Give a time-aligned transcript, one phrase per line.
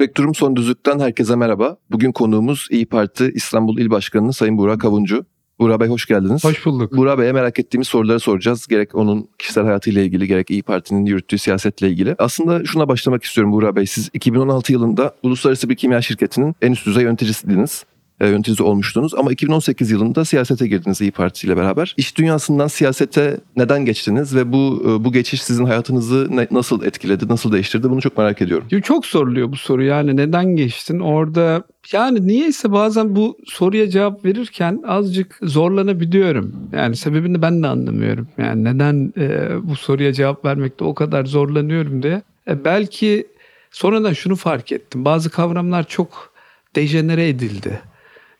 [0.00, 1.76] Spektrum Son Düzlük'ten herkese merhaba.
[1.90, 5.24] Bugün konuğumuz İyi Parti İstanbul İl Başkanı Sayın Burak Avuncu.
[5.58, 6.44] Burak Bey hoş geldiniz.
[6.44, 6.96] Hoş bulduk.
[6.96, 8.66] Burak Bey'e merak ettiğimiz soruları soracağız.
[8.66, 12.14] Gerek onun kişisel hayatıyla ilgili gerek İyi Parti'nin yürüttüğü siyasetle ilgili.
[12.18, 13.86] Aslında şuna başlamak istiyorum Burak Bey.
[13.86, 17.84] Siz 2016 yılında uluslararası bir kimya şirketinin en üst düzey yöneticisiydiniz
[18.20, 21.94] e, yöneticisi olmuştunuz ama 2018 yılında siyasete girdiniz İyi Parti ile beraber.
[21.96, 27.28] İş dünyasından siyasete neden geçtiniz ve bu e, bu geçiş sizin hayatınızı ne, nasıl etkiledi,
[27.28, 28.80] nasıl değiştirdi bunu çok merak ediyorum.
[28.82, 34.82] Çok soruluyor bu soru yani neden geçtin orada yani niyeyse bazen bu soruya cevap verirken
[34.86, 36.54] azıcık zorlanabiliyorum.
[36.72, 38.28] Yani sebebini ben de anlamıyorum.
[38.38, 42.22] Yani neden e, bu soruya cevap vermekte o kadar zorlanıyorum diye.
[42.48, 43.26] E, belki
[43.70, 45.04] sonradan şunu fark ettim.
[45.04, 46.32] Bazı kavramlar çok
[46.76, 47.80] dejenere edildi.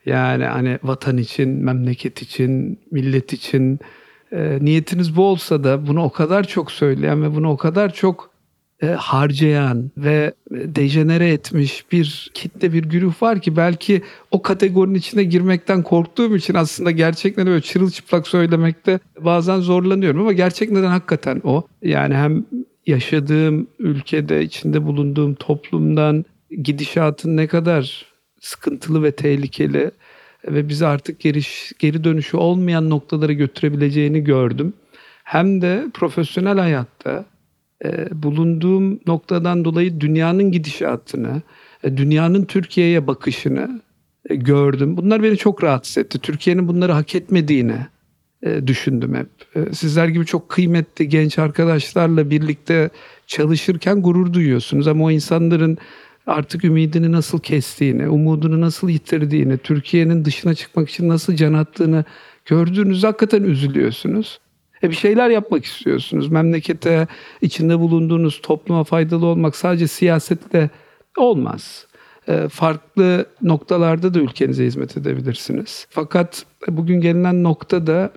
[0.06, 3.80] Yani hani vatan için, memleket için, millet için
[4.32, 8.30] e, niyetiniz bu olsa da bunu o kadar çok söyleyen ve bunu o kadar çok
[8.82, 15.24] e, harcayan ve dejenere etmiş bir kitle bir güruh var ki belki o kategorinin içine
[15.24, 21.66] girmekten korktuğum için aslında gerçekleri böyle çırılçıplak söylemekte bazen zorlanıyorum ama gerçek neden hakikaten o.
[21.82, 22.44] Yani hem
[22.86, 26.24] yaşadığım ülkede, içinde bulunduğum toplumdan
[26.62, 28.09] gidişatın ne kadar
[28.40, 29.90] sıkıntılı ve tehlikeli
[30.48, 31.40] ve bizi artık geri,
[31.78, 34.72] geri dönüşü olmayan noktalara götürebileceğini gördüm.
[35.24, 37.24] Hem de profesyonel hayatta
[37.84, 41.42] e, bulunduğum noktadan dolayı dünyanın gidişatını,
[41.84, 43.80] e, dünyanın Türkiye'ye bakışını
[44.30, 44.96] e, gördüm.
[44.96, 46.18] Bunlar beni çok rahatsız etti.
[46.18, 47.86] Türkiye'nin bunları hak etmediğini
[48.42, 49.28] e, düşündüm hep.
[49.54, 52.90] E, sizler gibi çok kıymetli genç arkadaşlarla birlikte
[53.26, 55.78] çalışırken gurur duyuyorsunuz ama o insanların
[56.30, 62.04] artık ümidini nasıl kestiğini, umudunu nasıl yitirdiğini, Türkiye'nin dışına çıkmak için nasıl can attığını
[62.46, 64.40] gördüğünüzde hakikaten üzülüyorsunuz.
[64.82, 66.28] E bir şeyler yapmak istiyorsunuz.
[66.28, 67.06] Memlekete,
[67.40, 70.70] içinde bulunduğunuz topluma faydalı olmak sadece siyasetle
[71.16, 71.86] olmaz.
[72.28, 75.86] E, farklı noktalarda da ülkenize hizmet edebilirsiniz.
[75.90, 78.12] Fakat bugün gelinen noktada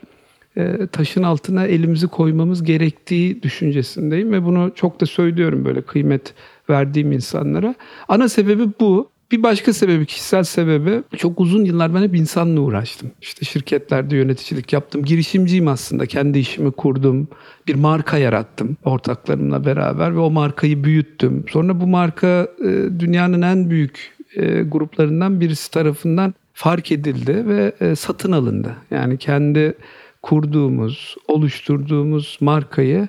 [0.58, 6.34] e, taşın altına elimizi koymamız gerektiği düşüncesindeyim ve bunu çok da söylüyorum böyle kıymet
[6.70, 7.76] verdiğim insanlara.
[8.08, 9.14] Ana sebebi bu.
[9.32, 13.12] Bir başka sebebi, kişisel sebebi çok uzun yıllar ben hep insanla uğraştım.
[13.22, 15.06] İşte şirketlerde yöneticilik yaptım.
[15.06, 16.06] Girişimciyim aslında.
[16.06, 17.28] Kendi işimi kurdum.
[17.68, 21.46] Bir marka yarattım ortaklarımla beraber ve o markayı büyüttüm.
[21.50, 27.96] Sonra bu marka e, dünyanın en büyük e, gruplarından birisi tarafından fark edildi ve e,
[27.96, 28.76] satın alındı.
[28.92, 29.74] Yani kendi
[30.22, 33.08] kurduğumuz, oluşturduğumuz markayı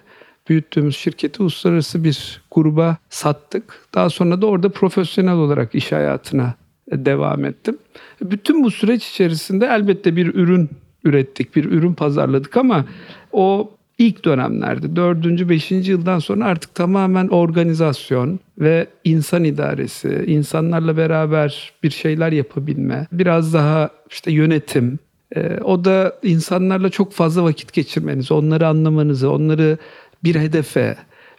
[0.49, 3.87] büyüttüğümüz şirketi uluslararası bir gruba sattık.
[3.95, 6.55] Daha sonra da orada profesyonel olarak iş hayatına
[6.93, 7.79] devam ettim.
[8.23, 10.71] Bütün bu süreç içerisinde elbette bir ürün
[11.05, 12.85] ürettik, bir ürün pazarladık ama
[13.33, 21.73] o ilk dönemlerde, dördüncü, beşinci yıldan sonra artık tamamen organizasyon ve insan idaresi, insanlarla beraber
[21.83, 24.99] bir şeyler yapabilme, biraz daha işte yönetim,
[25.37, 29.79] e, o da insanlarla çok fazla vakit geçirmenizi, onları anlamanızı, onları
[30.25, 30.97] bir hedefe,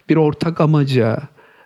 [0.08, 1.22] bir ortak amaca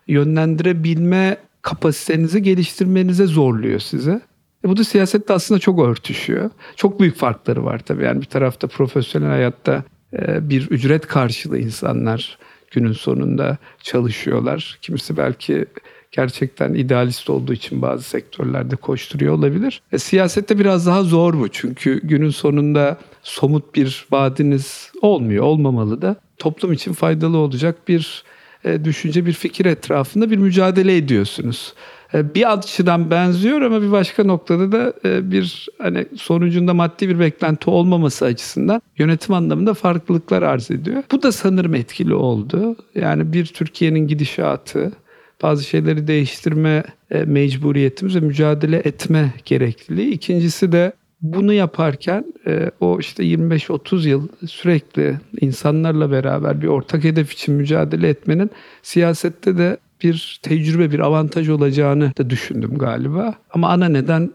[0.08, 4.20] yönlendirebilme kapasitenizi geliştirmenize zorluyor size.
[4.64, 6.50] E bu da siyasette aslında çok örtüşüyor.
[6.76, 8.04] Çok büyük farkları var tabii.
[8.04, 12.38] Yani bir tarafta profesyonel hayatta e, bir ücret karşılığı insanlar
[12.70, 14.78] günün sonunda çalışıyorlar.
[14.82, 15.66] Kimisi belki
[16.12, 19.82] gerçekten idealist olduğu için bazı sektörlerde koşturuyor olabilir.
[19.93, 26.16] E, siyasette biraz daha zor bu çünkü günün sonunda somut bir vaadiniz olmuyor, olmamalı da
[26.38, 28.25] toplum için faydalı olacak bir
[28.64, 31.75] e, düşünce, bir fikir etrafında bir mücadele ediyorsunuz.
[32.14, 37.20] E, bir açıdan benziyor ama bir başka noktada da e, bir hani sonucunda maddi bir
[37.20, 41.02] beklenti olmaması açısından yönetim anlamında farklılıklar arz ediyor.
[41.12, 42.76] Bu da sanırım etkili oldu.
[42.94, 44.93] Yani bir Türkiye'nin gidişatı,
[45.42, 50.10] bazı şeyleri değiştirme e, mecburiyetimiz ve mücadele etme gerekliliği.
[50.10, 50.92] İkincisi de
[51.22, 58.08] bunu yaparken e, o işte 25-30 yıl sürekli insanlarla beraber bir ortak hedef için mücadele
[58.08, 58.50] etmenin
[58.82, 63.34] siyasette de bir tecrübe, bir avantaj olacağını da düşündüm galiba.
[63.50, 64.31] Ama ana neden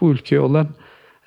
[0.00, 0.68] bu ülkeye olan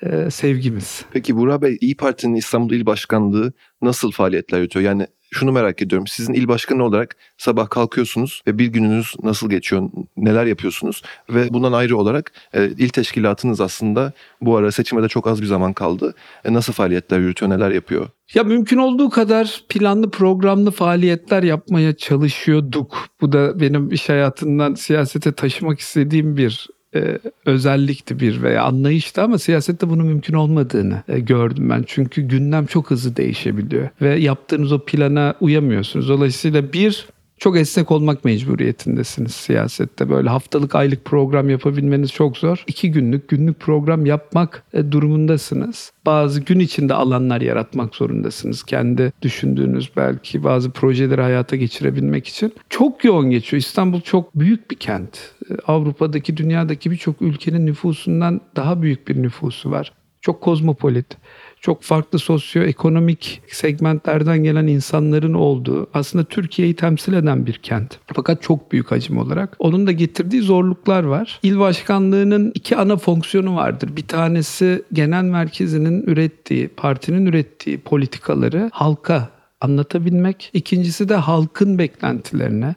[0.02, 1.04] e, sevgimiz.
[1.12, 3.52] Peki Burak Bey İyi Parti'nin İstanbul İl Başkanlığı
[3.82, 4.84] nasıl faaliyetler yürütüyor?
[4.84, 6.06] Yani şunu merak ediyorum.
[6.06, 11.02] Sizin il başkanı olarak sabah kalkıyorsunuz ve bir gününüz nasıl geçiyor, neler yapıyorsunuz?
[11.30, 15.46] Ve bundan ayrı olarak e, il teşkilatınız aslında bu ara seçime de çok az bir
[15.46, 16.14] zaman kaldı.
[16.44, 18.08] E, nasıl faaliyetler yürütüyor, neler yapıyor?
[18.34, 23.08] Ya mümkün olduğu kadar planlı programlı faaliyetler yapmaya çalışıyorduk.
[23.20, 26.68] Bu da benim iş hayatından siyasete taşımak istediğim bir
[26.98, 31.84] e, özellikti bir veya anlayıştı ama siyasette bunun mümkün olmadığını e, gördüm ben.
[31.86, 36.08] Çünkü gündem çok hızlı değişebiliyor ve yaptığınız o plana uyamıyorsunuz.
[36.08, 37.06] Dolayısıyla bir
[37.38, 40.10] çok esnek olmak mecburiyetindesiniz siyasette.
[40.10, 42.64] Böyle haftalık aylık program yapabilmeniz çok zor.
[42.66, 45.92] İki günlük günlük program yapmak e, durumundasınız.
[46.06, 48.62] Bazı gün içinde alanlar yaratmak zorundasınız.
[48.62, 52.52] Kendi düşündüğünüz belki bazı projeleri hayata geçirebilmek için.
[52.70, 53.60] Çok yoğun geçiyor.
[53.60, 55.18] İstanbul çok büyük bir kent.
[55.50, 59.92] E, Avrupa'daki, dünyadaki birçok ülkenin nüfusundan daha büyük bir nüfusu var.
[60.20, 61.16] Çok kozmopolit
[61.60, 67.98] çok farklı sosyoekonomik segmentlerden gelen insanların olduğu aslında Türkiye'yi temsil eden bir kent.
[68.14, 69.56] Fakat çok büyük hacim olarak.
[69.58, 71.40] Onun da getirdiği zorluklar var.
[71.42, 73.96] İl başkanlığının iki ana fonksiyonu vardır.
[73.96, 79.28] Bir tanesi genel merkezinin ürettiği, partinin ürettiği politikaları halka
[79.60, 80.50] anlatabilmek.
[80.52, 82.74] İkincisi de halkın beklentilerine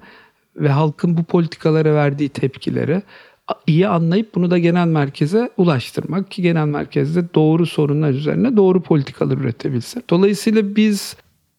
[0.55, 3.01] ve halkın bu politikalara verdiği tepkileri
[3.67, 9.37] iyi anlayıp bunu da genel merkeze ulaştırmak ki genel merkezde doğru sorunlar üzerine doğru politikalar
[9.37, 10.03] üretebilsin.
[10.09, 11.15] Dolayısıyla biz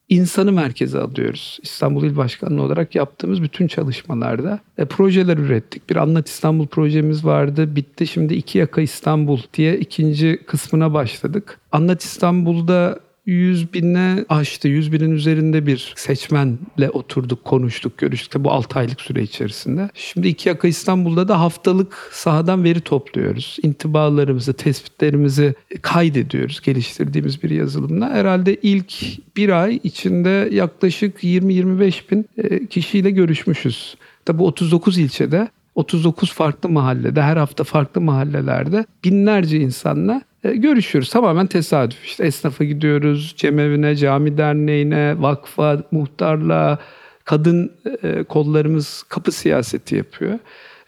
[0.08, 1.58] insanı merkeze alıyoruz.
[1.62, 5.90] İstanbul İl Başkanlığı olarak yaptığımız bütün çalışmalarda e, projeler ürettik.
[5.90, 7.76] Bir Anlat İstanbul projemiz vardı.
[7.76, 8.06] Bitti.
[8.06, 11.61] Şimdi iki yaka İstanbul diye ikinci kısmına başladık.
[11.73, 14.69] Anlat İstanbul'da 100 bine aştı.
[14.69, 18.44] 100 binin üzerinde bir seçmenle oturduk, konuştuk, görüştük.
[18.44, 19.90] Bu 6 aylık süre içerisinde.
[19.94, 23.56] Şimdi iki yaka İstanbul'da da haftalık sahadan veri topluyoruz.
[23.62, 28.10] İntibalarımızı, tespitlerimizi kaydediyoruz geliştirdiğimiz bir yazılımla.
[28.10, 28.94] Herhalde ilk
[29.36, 33.96] bir ay içinde yaklaşık 20-25 bin e, kişiyle görüşmüşüz.
[34.25, 41.10] Tabi 39 ilçede 39 farklı mahallede, her hafta farklı mahallelerde binlerce insanla e, görüşüyoruz.
[41.10, 42.04] Tamamen tesadüf.
[42.04, 46.78] İşte esnafa gidiyoruz, cemevine, cami derneğine, vakfa, muhtarla,
[47.24, 47.72] kadın
[48.02, 50.38] e, kollarımız kapı siyaseti yapıyor.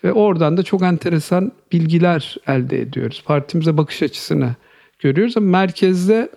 [0.04, 3.22] Ve oradan da çok enteresan bilgiler elde ediyoruz.
[3.26, 4.54] Partimize bakış açısını
[4.98, 6.28] görüyoruz ama merkezde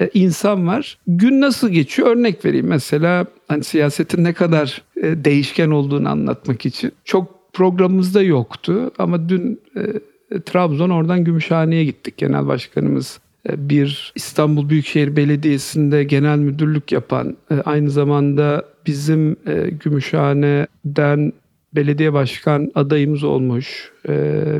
[0.00, 0.98] e, insan var.
[1.06, 2.08] Gün nasıl geçiyor?
[2.08, 2.66] Örnek vereyim.
[2.66, 6.92] Mesela hani siyasetin ne kadar değişken olduğunu anlatmak için.
[7.04, 12.16] Çok programımızda yoktu ama dün e, Trabzon oradan Gümüşhane'ye gittik.
[12.16, 19.36] Genel başkanımız e, bir İstanbul Büyükşehir Belediyesi'nde genel müdürlük yapan e, aynı zamanda bizim
[19.84, 21.32] Gümüşhane'den
[21.74, 23.92] belediye başkan adayımız olmuş,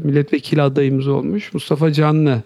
[0.05, 2.43] milletvekili adayımız olmuş Mustafa Canlı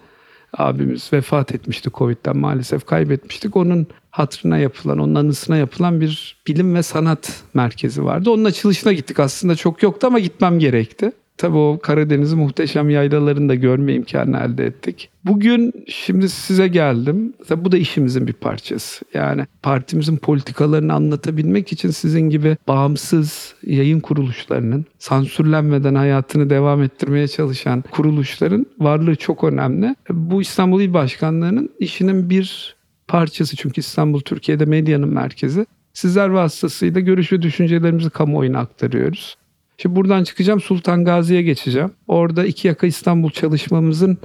[0.59, 3.57] abimiz vefat etmişti Covid'den maalesef kaybetmiştik.
[3.57, 8.31] Onun hatırına yapılan, onun anısına yapılan bir bilim ve sanat merkezi vardı.
[8.31, 11.13] Onun açılışına gittik aslında çok yoktu ama gitmem gerekti.
[11.39, 15.09] Tabii o Karadeniz'in muhteşem yaylalarını da görme imkanı elde ettik.
[15.25, 17.33] Bugün şimdi size geldim.
[17.49, 19.05] Tabii bu da işimizin bir parçası.
[19.15, 27.85] Yani partimizin politikalarını anlatabilmek için sizin gibi bağımsız yayın kuruluşlarının sansürlenmeden hayatını devam ettirmeye çalışan
[27.91, 29.97] kuruluşların varlığı çok önemli.
[30.11, 32.77] Bu İstanbul İl Başkanlığı'nın işinin bir
[33.09, 33.57] parçası.
[33.57, 35.67] Çünkü İstanbul Türkiye'de medyanın merkezi.
[35.95, 39.37] Sizler vasıtasıyla görüş ve düşüncelerimizi kamuoyuna aktarıyoruz.
[39.79, 41.91] Şimdi buradan çıkacağım Sultan Gazi'ye geçeceğim.
[42.09, 44.19] Orada iki yaka İstanbul çalışmamızın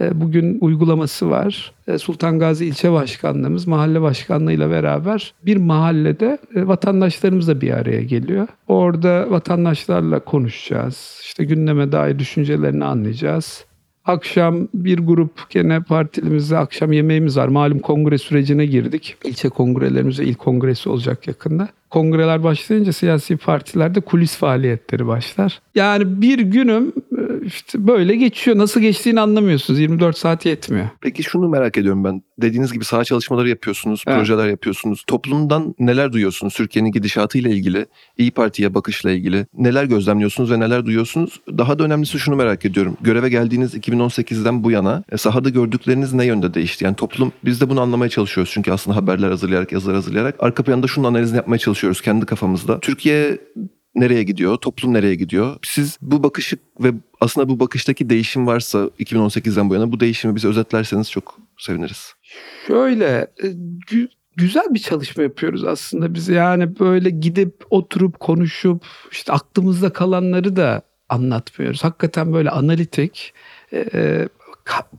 [0.00, 1.72] e, bugün uygulaması var.
[1.88, 8.02] E, Sultan Gazi ilçe başkanlığımız mahalle başkanlığıyla beraber bir mahallede e, vatandaşlarımız da bir araya
[8.02, 8.48] geliyor.
[8.68, 11.18] Orada vatandaşlarla konuşacağız.
[11.22, 13.64] İşte gündeme dair düşüncelerini anlayacağız.
[14.04, 17.48] Akşam bir grup gene partilimizde akşam yemeğimiz var.
[17.48, 19.16] Malum kongre sürecine girdik.
[19.24, 25.60] İlçe kongrelerimize ilk kongresi olacak yakında kongreler başlayınca siyasi partilerde kulis faaliyetleri başlar.
[25.74, 28.58] Yani bir günüm e, işte böyle geçiyor.
[28.58, 29.80] Nasıl geçtiğini anlamıyorsunuz.
[29.80, 30.88] 24 saat yetmiyor.
[31.00, 32.22] Peki şunu merak ediyorum ben.
[32.38, 34.18] Dediğiniz gibi saha çalışmaları yapıyorsunuz, Evet.
[34.18, 35.04] projeler yapıyorsunuz.
[35.06, 36.54] Toplumdan neler duyuyorsunuz?
[36.54, 37.86] Türkiye'nin gidişatıyla ilgili,
[38.18, 41.40] İyi Parti'ye bakışla ilgili neler gözlemliyorsunuz ve neler duyuyorsunuz?
[41.58, 42.96] Daha da önemlisi şunu merak ediyorum.
[43.00, 46.84] Göreve geldiğiniz 2018'den bu yana e, sahada gördükleriniz ne yönde değişti?
[46.84, 48.52] Yani toplum biz de bunu anlamaya çalışıyoruz.
[48.54, 52.80] Çünkü aslında haberler hazırlayarak, yazılar hazırlayarak arka planda şunun analizini yapmaya çalışıyoruz kendi kafamızda.
[52.80, 53.38] Türkiye
[53.94, 54.56] nereye gidiyor?
[54.56, 55.56] Toplum nereye gidiyor?
[55.62, 60.48] Siz bu bakışı ve aslında bu bakıştaki değişim varsa 2018'den bu yana bu değişimi bize
[60.48, 62.14] özetlerseniz çok seviniriz.
[62.66, 63.46] Şöyle e,
[63.90, 66.28] gü- güzel bir çalışma yapıyoruz aslında biz.
[66.28, 71.84] Yani böyle gidip oturup konuşup işte aklımızda kalanları da anlatmıyoruz.
[71.84, 73.34] Hakikaten böyle analitik
[73.72, 74.28] e, e,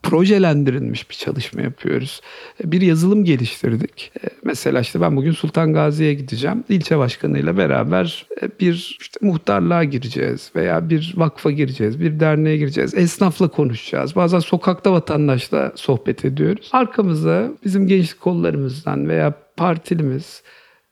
[0.03, 2.21] projelendirilmiş bir çalışma yapıyoruz.
[2.63, 4.11] Bir yazılım geliştirdik.
[4.23, 6.63] E, Mesela işte ben bugün Sultan Gazi'ye gideceğim.
[6.69, 12.93] İlçe başkanıyla beraber e, bir işte muhtarlığa gireceğiz veya bir vakfa gireceğiz, bir derneğe gireceğiz.
[12.93, 14.15] Esnafla konuşacağız.
[14.15, 16.69] Bazen sokakta vatandaşla sohbet ediyoruz.
[16.71, 20.43] Arkamızda bizim gençlik kollarımızdan veya partilimiz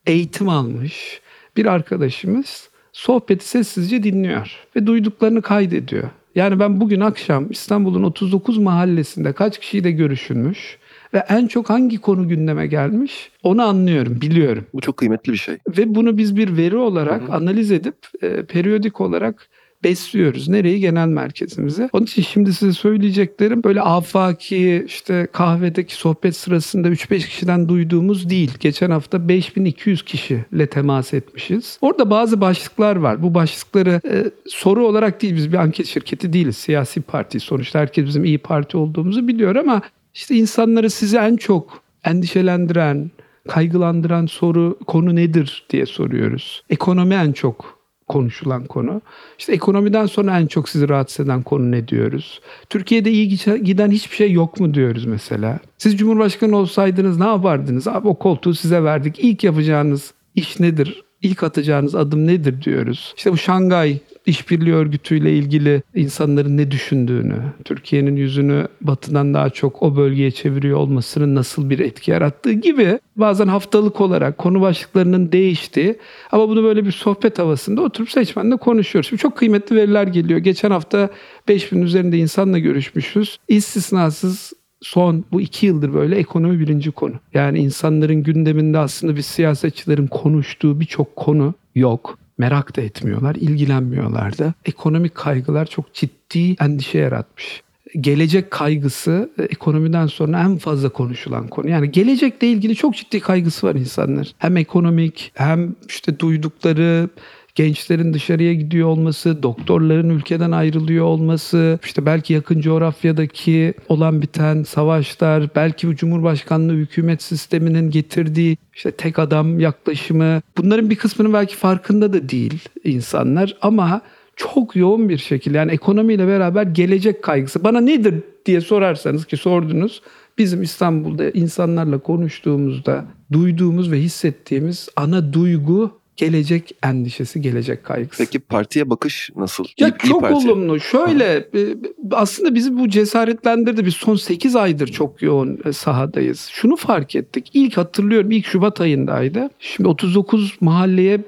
[0.06, 1.22] eğitim almış
[1.58, 6.10] bir arkadaşımız sohbeti sessizce dinliyor ve duyduklarını kaydediyor.
[6.36, 10.78] Yani ben bugün akşam İstanbul'un 39 mahallesinde kaç kişiyle görüşülmüş
[11.14, 14.66] ve en çok hangi konu gündeme gelmiş onu anlıyorum, biliyorum.
[14.74, 15.58] Bu çok kıymetli bir şey.
[15.78, 19.50] Ve bunu biz bir veri olarak analiz edip e, periyodik olarak
[19.84, 20.50] besliyoruz.
[20.50, 20.80] Nereyi?
[20.80, 21.90] Genel merkezimize.
[21.94, 28.52] Onun için şimdi size söyleyeceklerim böyle afaki işte kahvedeki sohbet sırasında 3-5 kişiden duyduğumuz değil.
[28.60, 31.78] Geçen hafta 5200 kişiyle temas etmişiz.
[31.82, 33.24] Orada bazı başlıklar var.
[33.24, 36.58] Bu başlıkları e, soru olarak değil biz bir anket şirketi değiliz.
[36.58, 39.82] Siyasi parti sonuçta herkes bizim iyi parti olduğumuzu biliyor ama
[40.14, 43.12] işte insanları sizi en çok endişelendiren,
[43.48, 46.64] kaygılandıran soru konu nedir diye soruyoruz.
[46.70, 49.02] Ekonomi en çok konuşulan konu.
[49.40, 52.42] İşte ekonomiden sonra en çok sizi rahatsız eden konu ne diyoruz?
[52.70, 55.60] Türkiye'de iyi giden hiçbir şey yok mu diyoruz mesela.
[55.78, 57.88] Siz Cumhurbaşkanı olsaydınız ne yapardınız?
[57.88, 59.20] Abi o koltuğu size verdik.
[59.20, 61.04] İlk yapacağınız iş nedir?
[61.24, 63.14] İlk atacağınız adım nedir diyoruz.
[63.18, 69.96] İşte bu Şangay İşbirliği Örgütü'yle ilgili insanların ne düşündüğünü, Türkiye'nin yüzünü batıdan daha çok o
[69.96, 75.98] bölgeye çeviriyor olmasının nasıl bir etki yarattığı gibi bazen haftalık olarak konu başlıklarının değiştiği
[76.32, 79.10] ama bunu böyle bir sohbet havasında oturup seçmenle konuşuyoruz.
[79.10, 80.40] Şimdi çok kıymetli veriler geliyor.
[80.40, 81.10] Geçen hafta
[81.48, 83.38] 5000 üzerinde insanla görüşmüşüz.
[83.48, 84.54] İstisnasız
[84.84, 87.14] son bu iki yıldır böyle ekonomi birinci konu.
[87.34, 92.18] Yani insanların gündeminde aslında biz siyasetçilerin konuştuğu birçok konu yok.
[92.38, 94.54] Merak da etmiyorlar, ilgilenmiyorlar da.
[94.66, 97.64] Ekonomik kaygılar çok ciddi endişe yaratmış.
[98.02, 101.70] Gelecek kaygısı e, ekonomiden sonra en fazla konuşulan konu.
[101.70, 104.32] Yani gelecekle ilgili çok ciddi kaygısı var insanlar.
[104.38, 107.10] Hem ekonomik hem işte duydukları
[107.56, 115.50] gençlerin dışarıya gidiyor olması, doktorların ülkeden ayrılıyor olması, işte belki yakın coğrafyadaki olan biten savaşlar,
[115.56, 120.42] belki bu Cumhurbaşkanlığı hükümet sisteminin getirdiği işte tek adam yaklaşımı.
[120.58, 124.02] Bunların bir kısmının belki farkında da değil insanlar ama
[124.36, 127.64] çok yoğun bir şekilde yani ekonomiyle beraber gelecek kaygısı.
[127.64, 130.02] Bana nedir diye sorarsanız ki sordunuz.
[130.38, 138.24] Bizim İstanbul'da insanlarla konuştuğumuzda duyduğumuz ve hissettiğimiz ana duygu gelecek endişesi, gelecek kaygısı.
[138.24, 139.66] Peki partiye bakış nasıl?
[139.80, 140.36] Ya İyi- iyi çok Parti.
[140.36, 140.80] olumlu.
[140.80, 141.24] Şöyle
[141.56, 141.76] e,
[142.12, 143.86] aslında bizi bu cesaretlendirdi.
[143.86, 146.50] Biz son 8 aydır çok yoğun e, sahadayız.
[146.52, 147.50] Şunu fark ettik.
[147.54, 149.50] İlk hatırlıyorum ilk Şubat ayındaydı.
[149.60, 151.20] Şimdi 39 mahalleye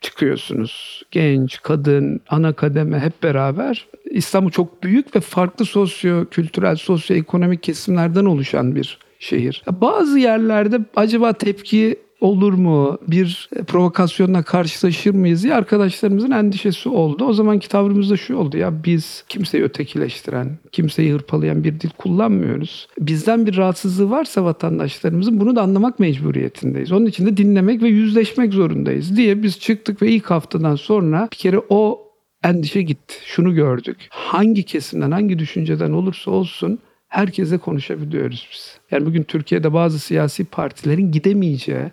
[0.00, 1.02] çıkıyorsunuz.
[1.10, 3.86] Genç, kadın, ana kademe hep beraber.
[4.10, 9.62] İstanbul çok büyük ve farklı sosyo kültürel, sosyoekonomik kesimlerden oluşan bir şehir.
[9.70, 12.98] Bazı yerlerde acaba tepki olur mu?
[13.08, 17.24] Bir provokasyonla karşılaşır mıyız diye arkadaşlarımızın endişesi oldu.
[17.24, 22.88] O zamanki tavrımız da şu oldu ya biz kimseyi ötekileştiren, kimseyi hırpalayan bir dil kullanmıyoruz.
[22.98, 26.92] Bizden bir rahatsızlığı varsa vatandaşlarımızın bunu da anlamak mecburiyetindeyiz.
[26.92, 31.36] Onun için de dinlemek ve yüzleşmek zorundayız diye biz çıktık ve ilk haftadan sonra bir
[31.36, 32.08] kere o
[32.44, 33.14] endişe gitti.
[33.24, 33.96] Şunu gördük.
[34.10, 38.78] Hangi kesimden, hangi düşünceden olursa olsun herkese konuşabiliyoruz biz.
[38.90, 41.90] Yani bugün Türkiye'de bazı siyasi partilerin gidemeyeceği,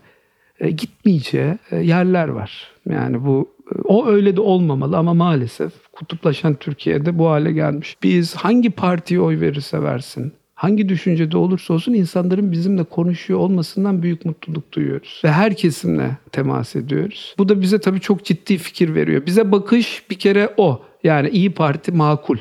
[0.60, 2.72] e, gitmeyeceği e, yerler var.
[2.90, 7.98] Yani bu e, o öyle de olmamalı ama maalesef kutuplaşan Türkiye'de bu hale gelmiş.
[8.04, 14.26] Biz hangi partiye oy verirse versin, hangi düşüncede olursa olsun insanların bizimle konuşuyor olmasından büyük
[14.26, 15.22] mutluluk duyuyoruz.
[15.24, 17.36] Ve her kesimle temas ediyoruz.
[17.38, 19.26] Bu da bize tabii çok ciddi fikir veriyor.
[19.26, 20.82] Bize bakış bir kere o.
[21.04, 22.38] Yani iyi Parti makul.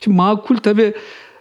[0.00, 0.94] Şimdi makul tabii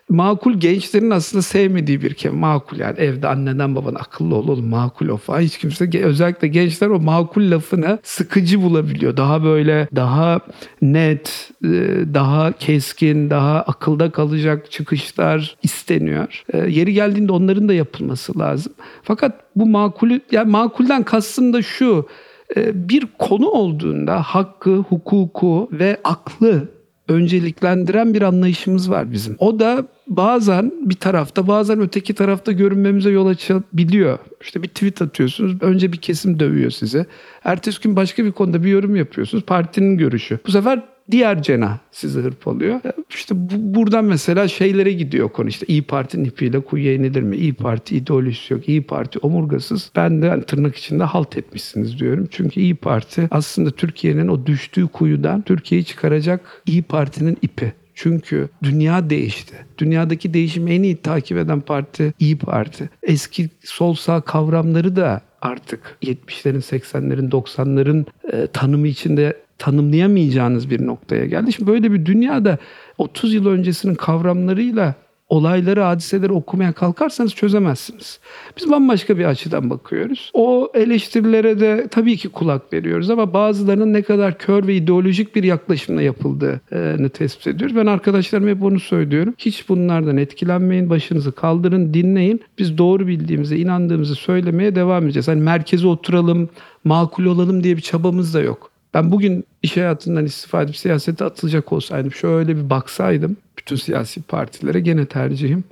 [0.09, 2.39] makul gençlerin aslında sevmediği bir kelime.
[2.39, 5.41] Makul yani evde anneden baban akıllı ol oğlum makul ol falan.
[5.41, 9.17] Hiç kimse özellikle gençler o makul lafını sıkıcı bulabiliyor.
[9.17, 10.39] Daha böyle daha
[10.81, 11.69] net, e,
[12.13, 16.43] daha keskin, daha akılda kalacak çıkışlar isteniyor.
[16.53, 18.73] E, Yeri geldiğinde onların da yapılması lazım.
[19.03, 22.07] Fakat bu makulü yani makulden kastım da şu
[22.55, 26.74] e, bir konu olduğunda hakkı, hukuku ve aklı
[27.07, 29.35] önceliklendiren bir anlayışımız var bizim.
[29.39, 34.19] O da bazen bir tarafta bazen öteki tarafta görünmemize yol açabiliyor.
[34.41, 37.05] İşte bir tweet atıyorsunuz önce bir kesim dövüyor sizi.
[37.43, 40.39] Ertesi gün başka bir konuda bir yorum yapıyorsunuz partinin görüşü.
[40.47, 42.79] Bu sefer diğer cenah sizi hırpalıyor.
[43.09, 47.35] İşte bu, buradan mesela şeylere gidiyor konu işte İyi Parti'nin ipiyle kuyuya inilir mi?
[47.37, 48.69] İyi Parti ideolojisi yok.
[48.69, 49.91] İyi Parti omurgasız.
[49.95, 52.27] Ben de hani tırnak içinde halt etmişsiniz diyorum.
[52.31, 57.73] Çünkü İyi Parti aslında Türkiye'nin o düştüğü kuyudan Türkiye'yi çıkaracak İyi Parti'nin ipi.
[57.95, 59.55] Çünkü dünya değişti.
[59.77, 62.89] Dünyadaki değişimi en iyi takip eden parti İyi Parti.
[63.03, 71.25] Eski sol sağ kavramları da artık 70'lerin, 80'lerin, 90'ların e, tanımı içinde tanımlayamayacağınız bir noktaya
[71.25, 71.53] geldi.
[71.53, 72.57] Şimdi böyle bir dünyada
[72.97, 74.95] 30 yıl öncesinin kavramlarıyla
[75.29, 78.19] olayları, hadiseleri okumaya kalkarsanız çözemezsiniz.
[78.57, 80.31] Biz bambaşka bir açıdan bakıyoruz.
[80.33, 85.43] O eleştirilere de tabii ki kulak veriyoruz ama bazılarının ne kadar kör ve ideolojik bir
[85.43, 87.75] yaklaşımla yapıldığını tespit ediyoruz.
[87.75, 89.33] Ben arkadaşlarıma hep onu söylüyorum.
[89.37, 92.41] Hiç bunlardan etkilenmeyin, başınızı kaldırın, dinleyin.
[92.57, 95.27] Biz doğru bildiğimize, inandığımızı söylemeye devam edeceğiz.
[95.27, 96.49] Hani merkeze oturalım,
[96.83, 98.74] makul olalım diye bir çabamız da yok.
[98.95, 104.79] Ben bugün iş hayatından istifa edip siyasete atılacak olsaydım, şöyle bir baksaydım bütün siyasi partilere
[104.79, 105.63] gene tercihim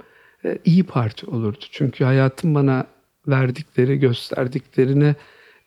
[0.45, 1.65] e, iyi Parti olurdu.
[1.71, 2.85] Çünkü hayatım bana
[3.27, 5.15] verdikleri, gösterdiklerini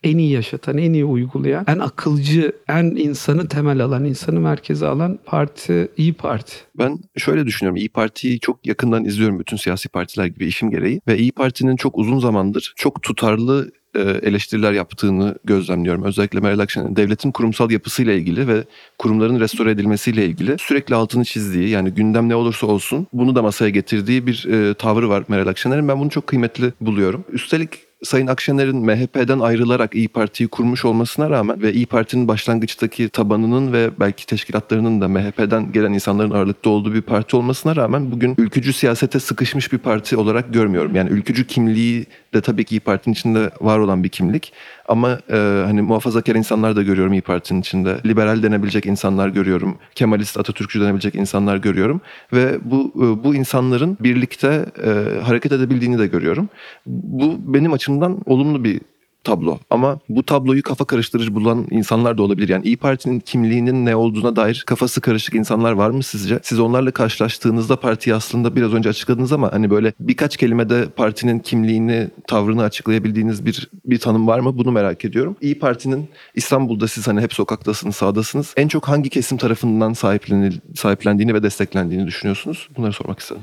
[0.06, 5.18] en iyi yaşatan, en iyi uygulayan, en akılcı, en insanı temel alan, insanı merkeze alan
[5.24, 6.54] parti iyi Parti.
[6.78, 7.76] Ben şöyle düşünüyorum.
[7.76, 11.00] İyi Parti'yi çok yakından izliyorum bütün siyasi partiler gibi işim gereği.
[11.08, 16.02] Ve İyi Parti'nin çok uzun zamandır çok tutarlı e, eleştiriler yaptığını gözlemliyorum.
[16.02, 18.64] Özellikle Meral Akşener'in devletin kurumsal yapısıyla ilgili ve
[18.98, 23.70] kurumların restore edilmesiyle ilgili sürekli altını çizdiği yani gündem ne olursa olsun bunu da masaya
[23.70, 25.88] getirdiği bir e, tavrı var Meral Akşener'in.
[25.88, 27.24] Ben bunu çok kıymetli buluyorum.
[27.32, 27.70] Üstelik
[28.06, 33.90] Sayın Akşener'in MHP'den ayrılarak İyi Parti'yi kurmuş olmasına rağmen ve İyi Parti'nin başlangıçtaki tabanının ve
[34.00, 39.20] belki teşkilatlarının da MHP'den gelen insanların ağırlıkta olduğu bir parti olmasına rağmen bugün ülkücü siyasete
[39.20, 40.94] sıkışmış bir parti olarak görmüyorum.
[40.94, 42.06] Yani ülkücü kimliği
[42.36, 44.52] de tabii ki İyi Parti'nin içinde var olan bir kimlik.
[44.88, 47.96] Ama e, hani muhafazakar insanlar da görüyorum İyi Parti'nin içinde.
[48.06, 49.78] Liberal denebilecek insanlar görüyorum.
[49.94, 52.00] Kemalist, Atatürkçü denebilecek insanlar görüyorum.
[52.32, 56.48] Ve bu e, bu insanların birlikte e, hareket edebildiğini de görüyorum.
[56.86, 58.80] Bu benim açımdan olumlu bir
[59.26, 59.58] tablo.
[59.70, 62.48] Ama bu tabloyu kafa karıştırıcı bulan insanlar da olabilir.
[62.48, 66.40] Yani İyi Parti'nin kimliğinin ne olduğuna dair kafası karışık insanlar var mı sizce?
[66.42, 72.08] Siz onlarla karşılaştığınızda partiyi aslında biraz önce açıkladınız ama hani böyle birkaç kelimede partinin kimliğini,
[72.28, 74.58] tavrını açıklayabildiğiniz bir bir tanım var mı?
[74.58, 75.36] Bunu merak ediyorum.
[75.40, 78.54] İyi Parti'nin İstanbul'da siz hani hep sokaktasınız, sahadasınız.
[78.56, 82.68] En çok hangi kesim tarafından sahiplenil, sahiplendiğini ve desteklendiğini düşünüyorsunuz?
[82.76, 83.42] Bunları sormak istedim.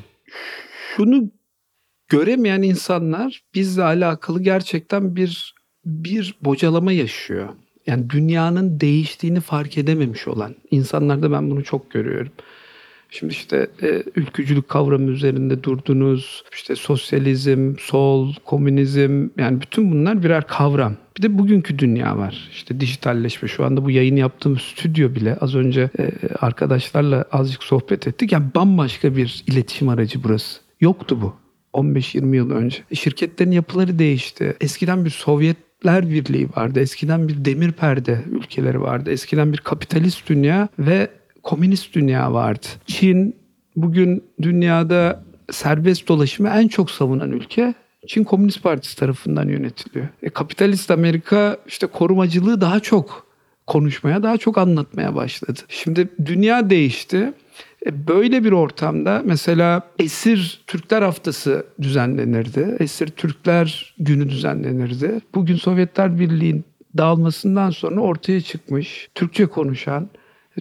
[0.98, 1.30] Şunu
[2.08, 5.53] göremeyen insanlar bizle alakalı gerçekten bir
[5.86, 7.50] bir bocalama yaşıyor.
[7.88, 12.32] Yani dünyanın değiştiğini fark edememiş olan insanlarda ben bunu çok görüyorum.
[13.10, 16.44] Şimdi işte e, ülkücülük kavramı üzerinde durdunuz.
[16.54, 20.98] İşte sosyalizm, sol, komünizm yani bütün bunlar birer kavram.
[21.18, 22.50] Bir de bugünkü dünya var.
[22.52, 23.48] İşte dijitalleşme.
[23.48, 28.32] Şu anda bu yayın yaptığım stüdyo bile az önce e, arkadaşlarla azıcık sohbet ettik.
[28.32, 30.60] Yani bambaşka bir iletişim aracı burası.
[30.82, 31.34] Yoktu bu.
[31.74, 32.78] 15-20 yıl önce.
[32.94, 34.56] Şirketlerin yapıları değişti.
[34.62, 35.10] Eskiden bir
[35.84, 36.80] Sovyetler Birliği vardı.
[36.80, 39.12] Eskiden bir demir perde ülkeleri vardı.
[39.12, 41.10] Eskiden bir kapitalist dünya ve
[41.44, 42.68] komünist dünya vardı.
[42.86, 43.36] Çin
[43.76, 47.74] bugün dünyada serbest dolaşımı en çok savunan ülke.
[48.08, 50.08] Çin Komünist Partisi tarafından yönetiliyor.
[50.24, 53.28] E, kapitalist Amerika işte korumacılığı daha çok
[53.68, 55.60] konuşmaya, daha çok anlatmaya başladı.
[55.70, 57.34] Şimdi dünya değişti.
[57.86, 62.78] E, Böyle bir ortamda mesela Esir Türkler Haftası düzenlenirdi.
[62.80, 65.20] Esir Türkler Günü düzenlenirdi.
[65.36, 66.66] Bugün Sovyetler Birliği'nin
[66.98, 70.10] dağılmasından sonra ortaya çıkmış Türkçe konuşan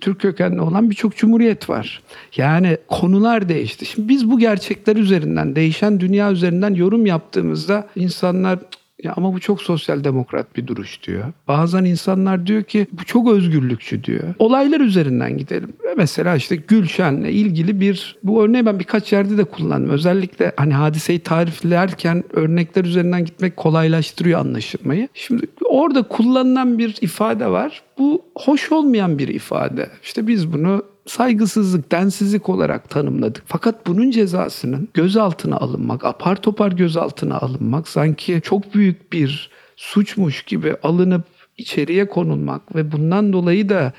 [0.00, 2.02] Türk kökenli olan birçok cumhuriyet var.
[2.36, 3.86] Yani konular değişti.
[3.86, 8.58] Şimdi biz bu gerçekler üzerinden, değişen dünya üzerinden yorum yaptığımızda insanlar
[9.02, 11.24] ya ama bu çok sosyal demokrat bir duruş diyor.
[11.48, 14.34] Bazen insanlar diyor ki bu çok özgürlükçü diyor.
[14.38, 15.72] Olaylar üzerinden gidelim.
[15.96, 19.90] Mesela işte Gülşen'le ilgili bir bu örneği ben birkaç yerde de kullandım.
[19.90, 25.08] Özellikle hani hadiseyi tariflerken örnekler üzerinden gitmek kolaylaştırıyor anlaşılmayı.
[25.14, 27.82] Şimdi orada kullanılan bir ifade var.
[27.98, 29.90] Bu hoş olmayan bir ifade.
[30.02, 33.42] İşte biz bunu saygısızlık, densizlik olarak tanımladık.
[33.46, 40.74] Fakat bunun cezasının gözaltına alınmak, apar topar gözaltına alınmak sanki çok büyük bir suçmuş gibi
[40.82, 41.22] alınıp
[41.58, 43.92] içeriye konulmak ve bundan dolayı da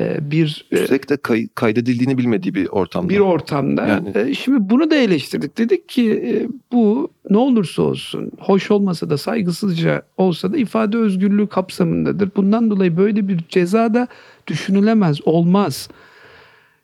[0.00, 3.08] e, bir e, Üstelik de kay- kaydedildiğini bilmediği bir ortamda.
[3.08, 3.86] bir ortamda.
[3.86, 5.58] Yani- E, Şimdi bunu da eleştirdik.
[5.58, 12.30] Dedik ki bu ne olursa olsun, hoş olmasa da saygısızca olsa da ifade özgürlüğü kapsamındadır.
[12.36, 14.08] Bundan dolayı böyle bir ceza da
[14.46, 15.88] düşünülemez, olmaz.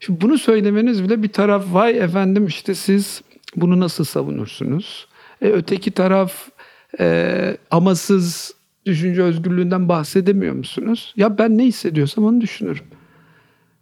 [0.07, 3.23] Şimdi bunu söylemeniz bile bir taraf vay efendim işte siz
[3.57, 5.09] bunu nasıl savunursunuz?
[5.43, 6.49] E, öteki taraf
[7.01, 8.55] e, amasız
[8.87, 11.15] düşünce özgürlüğünden bahsedemiyor musunuz?
[11.17, 12.85] Ya ben ne hissediyorsam onu düşünürüm.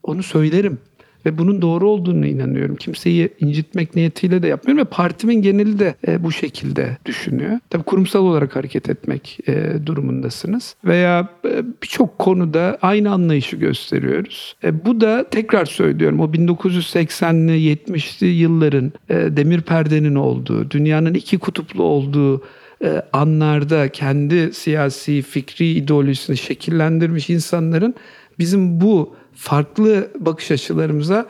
[0.02, 0.78] Onu söylerim.
[1.26, 2.76] Ve bunun doğru olduğunu inanıyorum.
[2.76, 7.58] Kimseyi incitmek niyetiyle de yapmıyorum ve partimin geneli de e, bu şekilde düşünüyor.
[7.70, 10.76] Tabii kurumsal olarak hareket etmek e, durumundasınız.
[10.84, 14.56] Veya e, birçok konuda aynı anlayışı gösteriyoruz.
[14.64, 21.38] E, bu da tekrar söylüyorum o 1980'li 70'li yılların e, demir perdenin olduğu, dünyanın iki
[21.38, 22.42] kutuplu olduğu
[22.84, 27.94] e, anlarda kendi siyasi, fikri ideolojisini şekillendirmiş insanların
[28.38, 31.26] bizim bu farklı bakış açılarımıza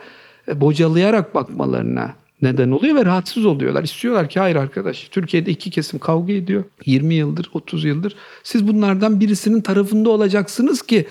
[0.47, 3.83] e, bocalayarak bakmalarına neden oluyor ve rahatsız oluyorlar.
[3.83, 8.15] İstiyorlar ki hayır arkadaş Türkiye'de iki kesim kavga ediyor 20 yıldır 30 yıldır.
[8.43, 11.07] Siz bunlardan birisinin tarafında olacaksınız ki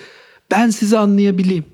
[0.51, 1.65] ben sizi anlayabileyim.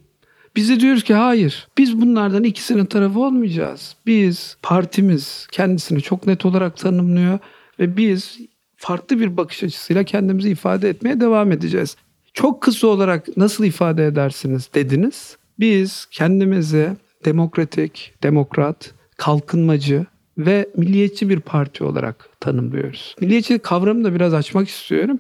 [0.55, 3.95] Biz de diyoruz ki hayır biz bunlardan ikisinin tarafı olmayacağız.
[4.05, 7.39] Biz partimiz kendisini çok net olarak tanımlıyor
[7.79, 8.39] ve biz
[8.77, 11.95] farklı bir bakış açısıyla kendimizi ifade etmeye devam edeceğiz.
[12.33, 15.37] Çok kısa olarak nasıl ifade edersiniz dediniz.
[15.59, 16.89] Biz kendimizi
[17.25, 20.05] demokratik, demokrat, kalkınmacı
[20.37, 23.15] ve milliyetçi bir parti olarak tanımlıyoruz.
[23.21, 25.19] Milliyetçilik kavramını da biraz açmak istiyorum.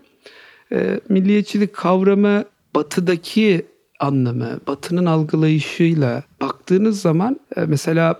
[0.71, 2.43] E, milliyetçilik kavramı
[2.75, 3.65] batıdaki
[3.99, 8.19] anlamı, batının algılayışıyla baktığınız zaman e, mesela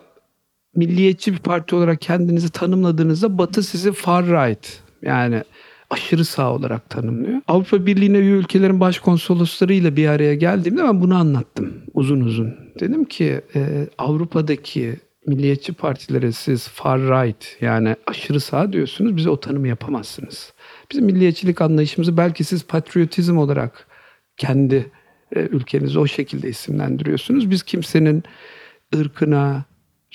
[0.76, 5.44] milliyetçi bir parti olarak kendinizi tanımladığınızda batı sizi far right yani
[5.92, 7.42] aşırı sağ olarak tanımlıyor.
[7.48, 12.56] Avrupa Birliği'ne üye ülkelerin başkonsoloslarıyla bir araya geldiğimde ben bunu anlattım uzun uzun.
[12.80, 14.96] Dedim ki e, Avrupa'daki
[15.28, 20.54] milliyetçi partilere siz far right yani aşırı sağ diyorsunuz bize o tanımı yapamazsınız.
[20.92, 23.88] Bizim milliyetçilik anlayışımızı belki siz patriotizm olarak
[24.38, 24.92] kendi
[25.36, 27.50] e, ülkenizi o şekilde isimlendiriyorsunuz.
[27.50, 28.24] Biz kimsenin
[28.96, 29.66] ırkına,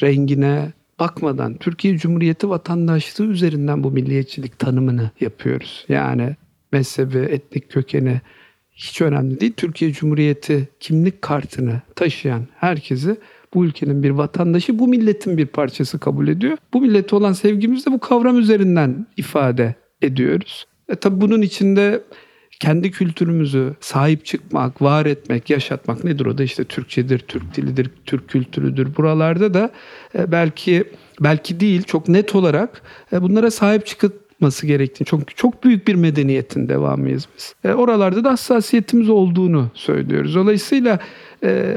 [0.03, 5.85] rengine bakmadan Türkiye Cumhuriyeti vatandaşlığı üzerinden bu milliyetçilik tanımını yapıyoruz.
[5.88, 6.37] Yani
[6.72, 8.20] mezhebi, etnik kökeni
[8.72, 9.52] hiç önemli değil.
[9.56, 13.16] Türkiye Cumhuriyeti kimlik kartını taşıyan herkesi
[13.54, 16.59] bu ülkenin bir vatandaşı, bu milletin bir parçası kabul ediyor.
[16.72, 20.66] Bu millete olan sevgimizi de bu kavram üzerinden ifade ediyoruz.
[20.88, 22.02] E tabi bunun içinde
[22.61, 28.29] kendi kültürümüzü sahip çıkmak, var etmek, yaşatmak nedir o da işte Türkçedir, Türk dilidir, Türk
[28.29, 28.97] kültürüdür.
[28.97, 29.71] Buralarda da
[30.19, 30.85] e, belki
[31.21, 36.69] belki değil çok net olarak e, bunlara sahip çıkılması gerektiğini çok çok büyük bir medeniyetin
[36.69, 37.55] devamıyız biz.
[37.64, 40.35] E, oralarda da hassasiyetimiz olduğunu söylüyoruz.
[40.35, 40.99] Dolayısıyla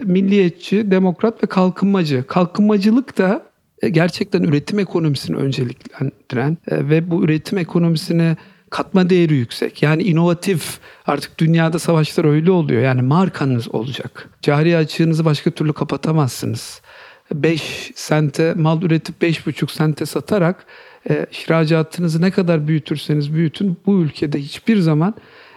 [0.03, 2.23] milliyetçi, demokrat ve kalkınmacı.
[2.27, 3.43] Kalkınmacılık da
[3.91, 8.37] gerçekten üretim ekonomisini önceliklendiren ve bu üretim ekonomisini
[8.69, 9.83] katma değeri yüksek.
[9.83, 10.79] Yani inovatif.
[11.05, 12.81] Artık dünyada savaşlar öyle oluyor.
[12.81, 14.29] Yani markanız olacak.
[14.41, 16.81] Cari açığınızı başka türlü kapatamazsınız.
[17.33, 20.65] 5 sente mal üretip 5,5 sente satarak
[21.09, 25.13] e, ihracatınızı ne kadar büyütürseniz büyütün bu ülkede hiçbir zaman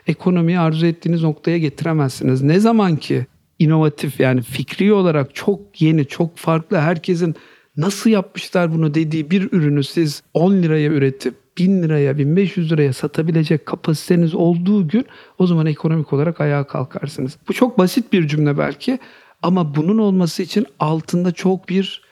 [0.06, 2.42] ekonomiyi arzu ettiğiniz noktaya getiremezsiniz.
[2.42, 3.26] Ne zaman ki
[3.58, 7.34] inovatif yani fikri olarak çok yeni, çok farklı herkesin
[7.76, 13.66] nasıl yapmışlar bunu dediği bir ürünü siz 10 liraya üretip 1000 liraya 1500 liraya satabilecek
[13.66, 15.06] kapasiteniz olduğu gün
[15.38, 17.38] o zaman ekonomik olarak ayağa kalkarsınız.
[17.48, 18.98] Bu çok basit bir cümle belki
[19.42, 22.02] ama bunun olması için altında çok bir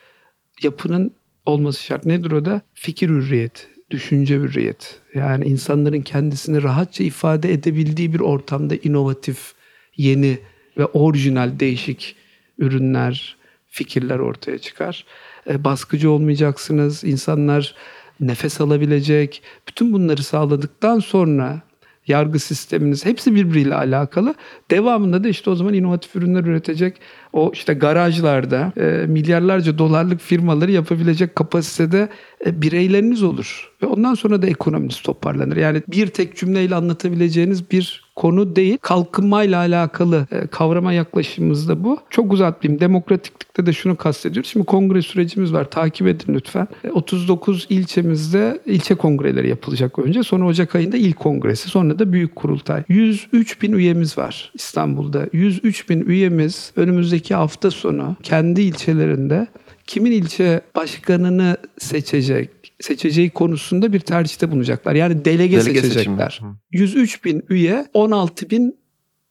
[0.62, 1.12] yapının
[1.46, 2.06] olması şart.
[2.06, 2.60] Nedir o da?
[2.74, 5.00] Fikir hürriyet, düşünce hürriyet.
[5.14, 9.52] Yani insanların kendisini rahatça ifade edebildiği bir ortamda inovatif,
[9.96, 10.38] yeni
[10.78, 12.16] ve orijinal değişik
[12.58, 13.36] ürünler,
[13.68, 15.04] fikirler ortaya çıkar.
[15.48, 17.04] E, baskıcı olmayacaksınız.
[17.04, 17.74] İnsanlar
[18.20, 19.42] nefes alabilecek.
[19.68, 21.60] Bütün bunları sağladıktan sonra
[22.06, 24.34] yargı sisteminiz hepsi birbiriyle alakalı.
[24.70, 27.00] Devamında da işte o zaman inovatif ürünler üretecek
[27.32, 32.08] o işte garajlarda e, milyarlarca dolarlık firmaları yapabilecek kapasitede
[32.46, 33.70] e, bireyleriniz olur.
[33.82, 35.56] Ve ondan sonra da ekonominiz toparlanır.
[35.56, 38.78] Yani bir tek cümleyle anlatabileceğiniz bir konu değil.
[38.80, 41.98] Kalkınmayla alakalı e, kavrama yaklaşımımız da bu.
[42.10, 42.80] Çok uzatmayayım.
[42.80, 44.50] Demokratiklikte de şunu kastediyoruz.
[44.50, 45.70] Şimdi kongre sürecimiz var.
[45.70, 46.68] Takip edin lütfen.
[46.84, 50.22] E, 39 ilçemizde ilçe kongreleri yapılacak önce.
[50.22, 51.68] Sonra Ocak ayında ilk kongresi.
[51.68, 52.82] Sonra da büyük kurultay.
[52.88, 55.26] 103 bin üyemiz var İstanbul'da.
[55.32, 59.46] 103 bin üyemiz önümüzdeki hafta sonu kendi ilçelerinde
[59.86, 64.94] kimin ilçe başkanını seçecek, seçeceği konusunda bir tercihte bulunacaklar.
[64.94, 66.30] Yani delege, Delege seçecekler.
[66.30, 66.54] seçimi.
[66.72, 68.80] 103 bin üye 16 bin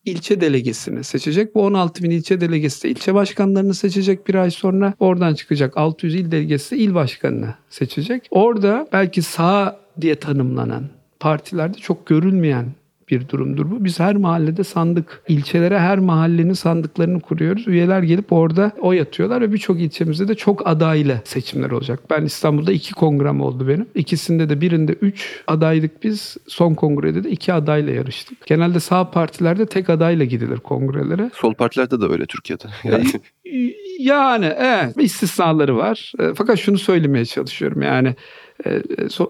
[0.06, 1.56] ilçe delegesini seçecek.
[1.56, 4.94] Bu 16 bin ilçe delegesi de ilçe başkanlarını seçecek bir ay sonra.
[5.00, 8.28] Oradan çıkacak 600 il delegesi de il başkanını seçecek.
[8.32, 10.84] Orada belki sağ diye tanımlanan
[11.20, 12.66] partilerde çok görülmeyen
[13.12, 13.86] bir durumdur bu.
[13.86, 17.68] Biz her mahallede sandık, ilçelere her mahallenin sandıklarını kuruyoruz.
[17.68, 22.00] Üyeler gelip orada oy atıyorlar ve birçok ilçemizde de çok adaylı seçimler olacak.
[22.10, 23.88] Ben İstanbul'da iki kongrem oldu benim.
[23.96, 26.38] İkisinde de birinde üç adaylık biz.
[26.48, 28.48] Son kongrede de iki adayla yarıştık.
[28.48, 31.32] Genelde sağ partilerde tek adayla gidilir kongrelere.
[31.34, 32.64] Sol partilerde de öyle Türkiye'de.
[32.90, 33.06] Yani
[34.00, 36.14] Yani evet istisnaları var.
[36.20, 38.16] E, fakat şunu söylemeye çalışıyorum yani
[38.66, 38.82] e, e,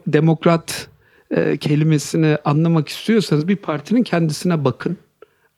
[0.08, 0.88] demokrat
[1.32, 4.98] e, kelimesini anlamak istiyorsanız bir partinin kendisine bakın.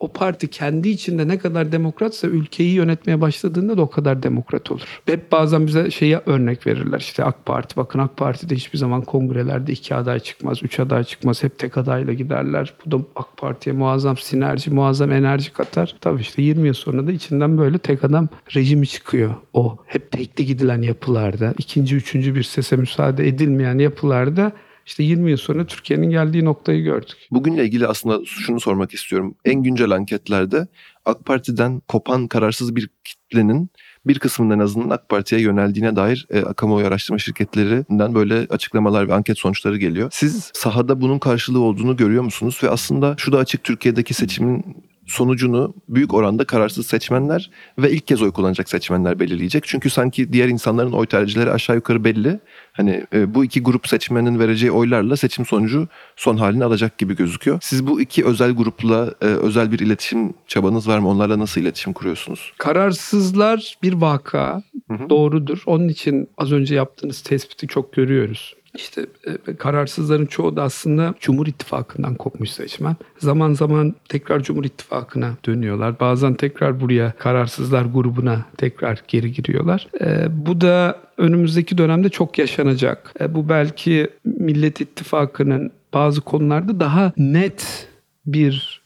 [0.02, 5.02] O parti kendi içinde ne kadar demokratsa ülkeyi yönetmeye başladığında da o kadar demokrat olur.
[5.06, 7.00] Hep bazen bize şeye örnek verirler.
[7.00, 11.44] İşte AK Parti bakın AK Parti'de hiçbir zaman kongrelerde iki aday çıkmaz, üç aday çıkmaz.
[11.44, 12.74] Hep tek adayla giderler.
[12.86, 15.96] Bu da AK Parti'ye muazzam sinerji, muazzam enerji katar.
[16.02, 19.36] Tabii işte 20 yıl sonra da içinden böyle tek adam rejimi çıkıyor.
[19.54, 24.52] O hep tekli gidilen yapılarda, ikinci, üçüncü bir sese müsaade edilmeyen yapılarda
[24.86, 27.18] işte 20 yıl sonra Türkiye'nin geldiği noktayı gördük.
[27.32, 29.36] Bugünle ilgili aslında şunu sormak istiyorum.
[29.46, 30.68] En güncel anketlerde
[31.06, 33.70] AK Parti'den kopan kararsız bir kitlenin
[34.06, 39.14] bir kısmının en azından AK Parti'ye yöneldiğine dair e, kamuoyu araştırma şirketlerinden böyle açıklamalar ve
[39.14, 40.10] anket sonuçları geliyor.
[40.12, 42.60] Siz sahada bunun karşılığı olduğunu görüyor musunuz?
[42.64, 48.22] Ve aslında şu da açık Türkiye'deki seçimin sonucunu büyük oranda kararsız seçmenler ve ilk kez
[48.22, 49.64] oy kullanacak seçmenler belirleyecek.
[49.68, 52.40] Çünkü sanki diğer insanların oy tercihleri aşağı yukarı belli.
[52.74, 57.58] Hani e, bu iki grup seçmenin vereceği oylarla seçim sonucu son halini alacak gibi gözüküyor.
[57.62, 61.10] Siz bu iki özel grupla e, özel bir iletişim çabanız var mı?
[61.10, 62.54] Onlarla nasıl iletişim kuruyorsunuz?
[62.58, 65.10] Kararsızlar bir vaka Hı hı.
[65.10, 65.64] doğrudur.
[65.66, 68.56] Onun için az önce yaptığınız tespiti çok görüyoruz.
[68.76, 69.06] İşte
[69.48, 72.96] e, kararsızların çoğu da aslında Cumhur İttifakı'ndan kopmuş seçmen.
[73.18, 76.00] Zaman zaman tekrar Cumhur İttifakı'na dönüyorlar.
[76.00, 79.88] Bazen tekrar buraya kararsızlar grubuna tekrar geri giriyorlar.
[80.02, 83.14] E, bu da önümüzdeki dönemde çok yaşanacak.
[83.22, 87.88] E, bu belki Millet İttifakı'nın bazı konularda daha net
[88.26, 88.82] bir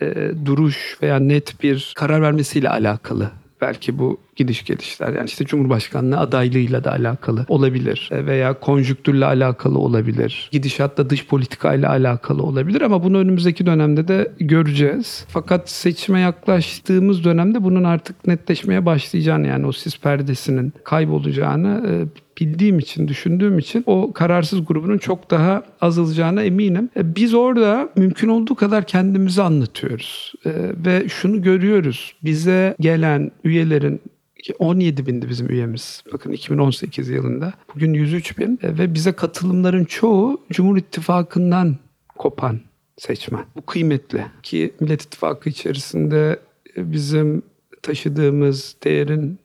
[0.00, 3.30] e, duruş veya net bir karar vermesiyle alakalı.
[3.62, 9.78] Belki bu gidiş gelişler yani işte Cumhurbaşkanlığı adaylığıyla da alakalı olabilir E, veya konjüktürle alakalı
[9.78, 10.48] olabilir.
[10.52, 15.24] Gidişatla dış politikayla alakalı olabilir ama bunu önümüzdeki dönemde de göreceğiz.
[15.28, 21.92] Fakat seçime yaklaştığımız dönemde bunun artık netleşmeye başlayacağını yani o sis perdesinin kaybolacağını e,
[22.40, 26.90] bildiğim için, düşündüğüm için o kararsız grubunun çok daha azalacağına eminim.
[26.96, 30.32] E, Biz orada mümkün olduğu kadar kendimizi anlatıyoruz.
[30.46, 30.50] E,
[30.86, 32.14] Ve şunu görüyoruz.
[32.24, 34.00] Bize gelen üyelerin
[34.42, 36.02] ki 17 bindi bizim üyemiz.
[36.12, 37.52] Bakın 2018 yılında.
[37.74, 38.58] Bugün 103 bin.
[38.62, 41.76] E, Ve bize katılımların çoğu Cumhur İttifakı'ndan
[42.18, 42.60] kopan
[42.98, 43.44] seçmen.
[43.56, 44.24] Bu kıymetli.
[44.42, 46.38] Ki Millet İttifakı içerisinde
[46.76, 47.42] bizim
[47.82, 49.38] taşıdığımız değerin,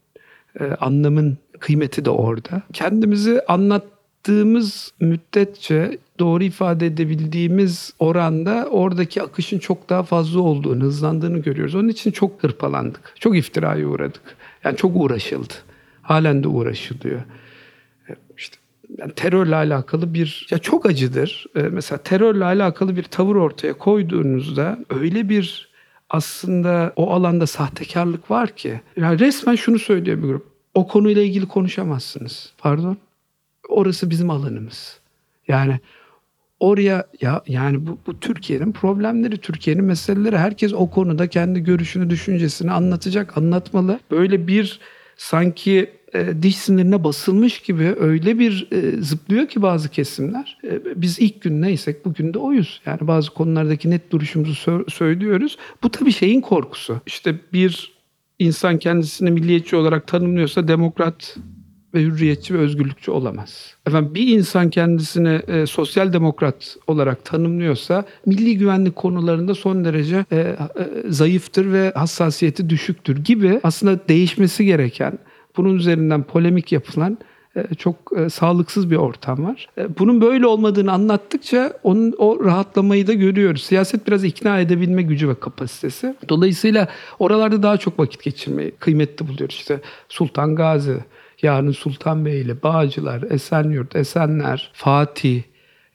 [0.80, 2.62] anlamın kıymeti de orada.
[2.74, 11.76] Kendimizi anlattığımız müddetçe doğru ifade edebildiğimiz oranda oradaki akışın çok daha fazla olduğunu, hızlandığını görüyoruz.
[11.76, 13.14] Onun için çok hırpalandık.
[13.20, 14.22] Çok iftiraya uğradık.
[14.64, 15.54] Yani çok uğraşıldı.
[16.02, 17.22] Halen de uğraşılıyor.
[18.10, 18.58] E, İşte
[18.98, 21.46] yani terörle alakalı bir ya çok acıdır.
[21.56, 25.68] E, mesela terörle alakalı bir tavır ortaya koyduğunuzda öyle bir
[26.10, 28.82] aslında o alanda sahtekarlık var ki.
[28.98, 30.57] Yani resmen şunu söylüyor bir grup.
[30.78, 32.54] O konuyla ilgili konuşamazsınız.
[32.58, 32.98] Pardon.
[33.70, 35.00] Orası bizim alanımız.
[35.48, 35.80] Yani
[36.60, 40.38] oraya ya yani bu, bu Türkiye'nin problemleri, Türkiye'nin meseleleri.
[40.38, 44.00] Herkes o konuda kendi görüşünü, düşüncesini anlatacak, anlatmalı.
[44.12, 44.80] Böyle bir
[45.16, 50.58] sanki e, diş sinirine basılmış gibi öyle bir e, zıplıyor ki bazı kesimler.
[50.64, 52.82] E, biz ilk gün neysek bugün de oyuz.
[52.86, 55.58] Yani bazı konulardaki net duruşumuzu sö- söylüyoruz.
[55.84, 57.02] Bu tabii şeyin korkusu.
[57.06, 57.97] İşte bir
[58.40, 61.38] insan kendisini milliyetçi olarak tanımlıyorsa demokrat
[61.94, 63.76] ve hürriyetçi ve özgürlükçü olamaz.
[63.88, 70.38] Efendim bir insan kendisini e, sosyal demokrat olarak tanımlıyorsa milli güvenlik konularında son derece e,
[70.38, 70.58] e,
[71.08, 75.20] zayıftır ve hassasiyeti düşüktür gibi aslında değişmesi gereken
[75.58, 77.18] bunun üzerinden polemik yapılan
[77.78, 79.68] çok e, sağlıksız bir ortam var.
[79.78, 83.64] E, Bunun böyle olmadığını anlattıkça onun o rahatlamayı da görüyoruz.
[83.64, 86.16] Siyaset biraz ikna edebilme gücü ve kapasitesi.
[86.30, 86.88] Dolayısıyla
[87.20, 89.56] oralarda daha çok vakit geçirmeyi kıymetli buluyoruz.
[89.56, 90.98] İşte Sultan Gazi,
[91.42, 95.44] yarın Sultanbeyli, Bağcılar, Esenyurt, Esenler, Fatih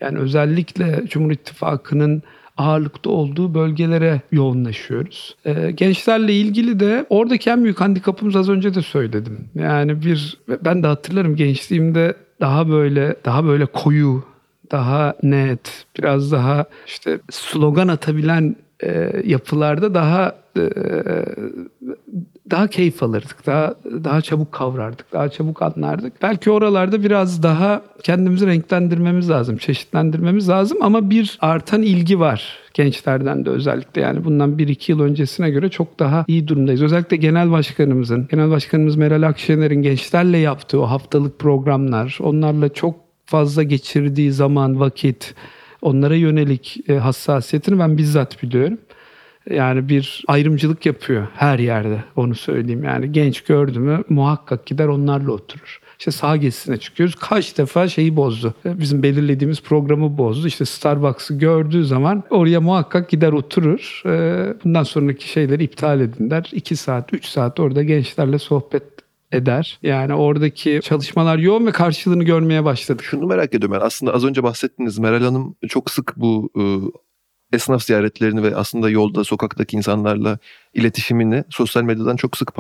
[0.01, 2.23] yani özellikle Cumhur İttifakı'nın
[2.57, 5.37] ağırlıkta olduğu bölgelere yoğunlaşıyoruz.
[5.45, 9.49] Ee, gençlerle ilgili de oradaki en büyük handikapımız az önce de söyledim.
[9.55, 14.25] Yani bir ben de hatırlarım gençliğimde daha böyle daha böyle koyu,
[14.71, 20.42] daha net, biraz daha işte slogan atabilen e, yapılarda daha e,
[22.51, 23.47] daha keyif alırdık.
[23.47, 25.13] Daha daha çabuk kavrardık.
[25.13, 26.13] Daha çabuk anlardık.
[26.23, 33.45] Belki oralarda biraz daha kendimizi renklendirmemiz lazım, çeşitlendirmemiz lazım ama bir artan ilgi var gençlerden
[33.45, 34.01] de özellikle.
[34.01, 36.83] Yani bundan 1-2 yıl öncesine göre çok daha iyi durumdayız.
[36.83, 42.95] Özellikle genel başkanımızın, genel başkanımız Meral Akşener'in gençlerle yaptığı o haftalık programlar, onlarla çok
[43.27, 45.35] fazla geçirdiği zaman, vakit,
[45.83, 48.79] onlara yönelik e, hassasiyetini ben bizzat biliyorum.
[49.51, 52.85] Yani bir ayrımcılık yapıyor her yerde onu söyleyeyim.
[52.85, 55.81] Yani genç gördü mü muhakkak gider onlarla oturur.
[55.99, 57.15] İşte sağ gezisine çıkıyoruz.
[57.15, 58.55] Kaç defa şeyi bozdu.
[58.65, 60.47] Bizim belirlediğimiz programı bozdu.
[60.47, 64.03] İşte Starbucks'ı gördüğü zaman oraya muhakkak gider oturur.
[64.07, 66.51] Ee, Bundan sonraki şeyleri iptal edin der.
[66.53, 68.83] 2 saat, 3 saat orada gençlerle sohbet
[69.33, 69.79] eder.
[69.83, 73.05] Yani oradaki çalışmalar yoğun ve karşılığını görmeye başladık.
[73.05, 73.87] Şunu merak ediyorum ben.
[73.87, 76.63] Aslında az önce bahsettiniz Meral Hanım çok sık bu e,
[77.53, 80.39] esnaf ziyaretlerini ve aslında yolda sokaktaki insanlarla
[80.75, 82.55] iletişimini sosyal medyadan çok sık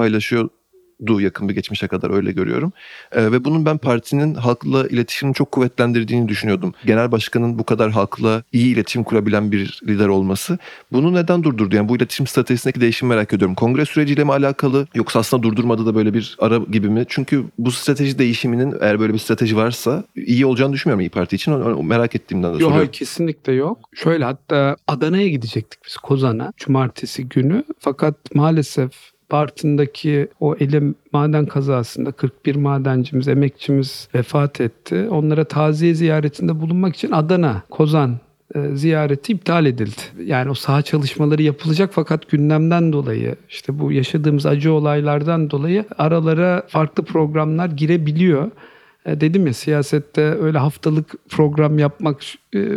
[1.03, 2.73] paylaşıyordu yakın bir geçmişe kadar öyle görüyorum.
[3.13, 6.75] E, ve bunun ben partinin halkla iletişimini çok kuvvetlendirdiğini düşünüyordum.
[6.87, 10.59] Genel başkanın bu kadar halkla iyi iletişim kurabilen bir lider olması.
[10.93, 11.77] Bunu neden durdurdu?
[11.77, 13.55] Yani bu iletişim stratejisindeki değişimi merak ediyorum.
[13.55, 17.05] Kongre süreciyle mi alakalı yoksa aslında durdurmadı da böyle bir ara gibi mi?
[17.09, 21.53] Çünkü bu strateji değişiminin eğer böyle bir strateji varsa iyi olacağını düşünmüyorum İyi Parti için.
[21.53, 22.77] Onu- merak ettiğimden de Yok soruyorum.
[22.77, 23.79] hayır kesinlikle yok.
[23.95, 27.65] Şöyle hatta Adana'ya gidecektik biz Kozan'a cumartesi günü.
[27.79, 28.93] Fakat maalesef
[29.33, 35.09] Bartın'daki o elim maden kazasında 41 madencimiz, emekçimiz vefat etti.
[35.11, 38.19] Onlara taziye ziyaretinde bulunmak için Adana, Kozan
[38.55, 40.03] e, ziyareti iptal edildi.
[40.25, 46.63] Yani o saha çalışmaları yapılacak fakat gündemden dolayı işte bu yaşadığımız acı olaylardan dolayı aralara
[46.69, 48.51] farklı programlar girebiliyor.
[49.07, 52.23] E, dedim ya siyasette öyle haftalık program yapmak
[52.55, 52.69] e,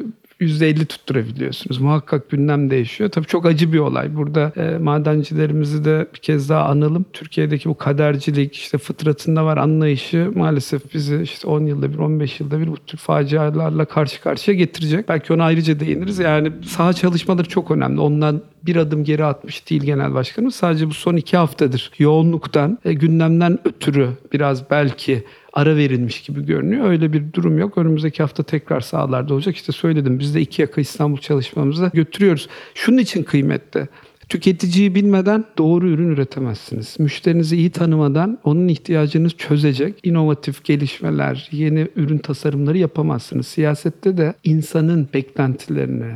[0.41, 1.77] %50 tutturabiliyorsunuz.
[1.77, 3.09] Muhakkak gündem değişiyor.
[3.09, 4.15] Tabii çok acı bir olay.
[4.15, 7.05] Burada e, madencilerimizi de bir kez daha analım.
[7.13, 12.59] Türkiye'deki bu kadercilik, işte fıtratında var anlayışı maalesef bizi işte 10 yılda bir, 15 yılda
[12.59, 15.09] bir bu tür facialarla karşı karşıya getirecek.
[15.09, 16.19] Belki ona ayrıca değiniriz.
[16.19, 17.99] Yani saha çalışmaları çok önemli.
[17.99, 20.55] Ondan bir adım geri atmış değil genel başkanımız.
[20.55, 25.23] Sadece bu son iki haftadır yoğunluktan, e, gündemden ötürü biraz belki
[25.53, 26.89] ara verilmiş gibi görünüyor.
[26.89, 27.77] Öyle bir durum yok.
[27.77, 29.55] Önümüzdeki hafta tekrar sahalarda olacak.
[29.55, 32.47] İşte söyledim biz de iki yaka İstanbul çalışmamızı götürüyoruz.
[32.73, 33.87] Şunun için kıymetli.
[34.29, 36.95] Tüketiciyi bilmeden doğru ürün üretemezsiniz.
[36.99, 43.47] Müşterinizi iyi tanımadan onun ihtiyacını çözecek inovatif gelişmeler, yeni ürün tasarımları yapamazsınız.
[43.47, 46.13] Siyasette de insanın beklentilerini,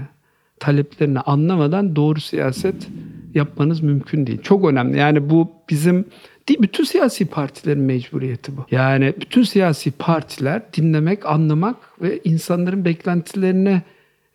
[0.59, 2.87] taleplerini anlamadan doğru siyaset
[3.35, 4.41] yapmanız mümkün değil.
[4.41, 4.97] Çok önemli.
[4.97, 6.05] Yani bu bizim
[6.49, 8.65] değil bütün siyasi partilerin mecburiyeti bu.
[8.71, 13.81] Yani bütün siyasi partiler dinlemek, anlamak ve insanların beklentilerini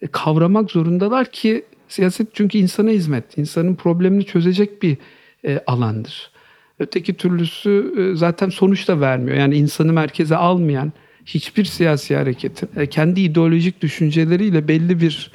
[0.03, 4.97] e, kavramak zorundalar ki siyaset çünkü insana hizmet, insanın problemini çözecek bir
[5.45, 6.31] e, alandır.
[6.79, 9.37] Öteki türlüsü e, zaten sonuç da vermiyor.
[9.37, 10.93] Yani insanı merkeze almayan
[11.27, 15.31] hiçbir siyasi hareketin e, kendi ideolojik düşünceleriyle belli bir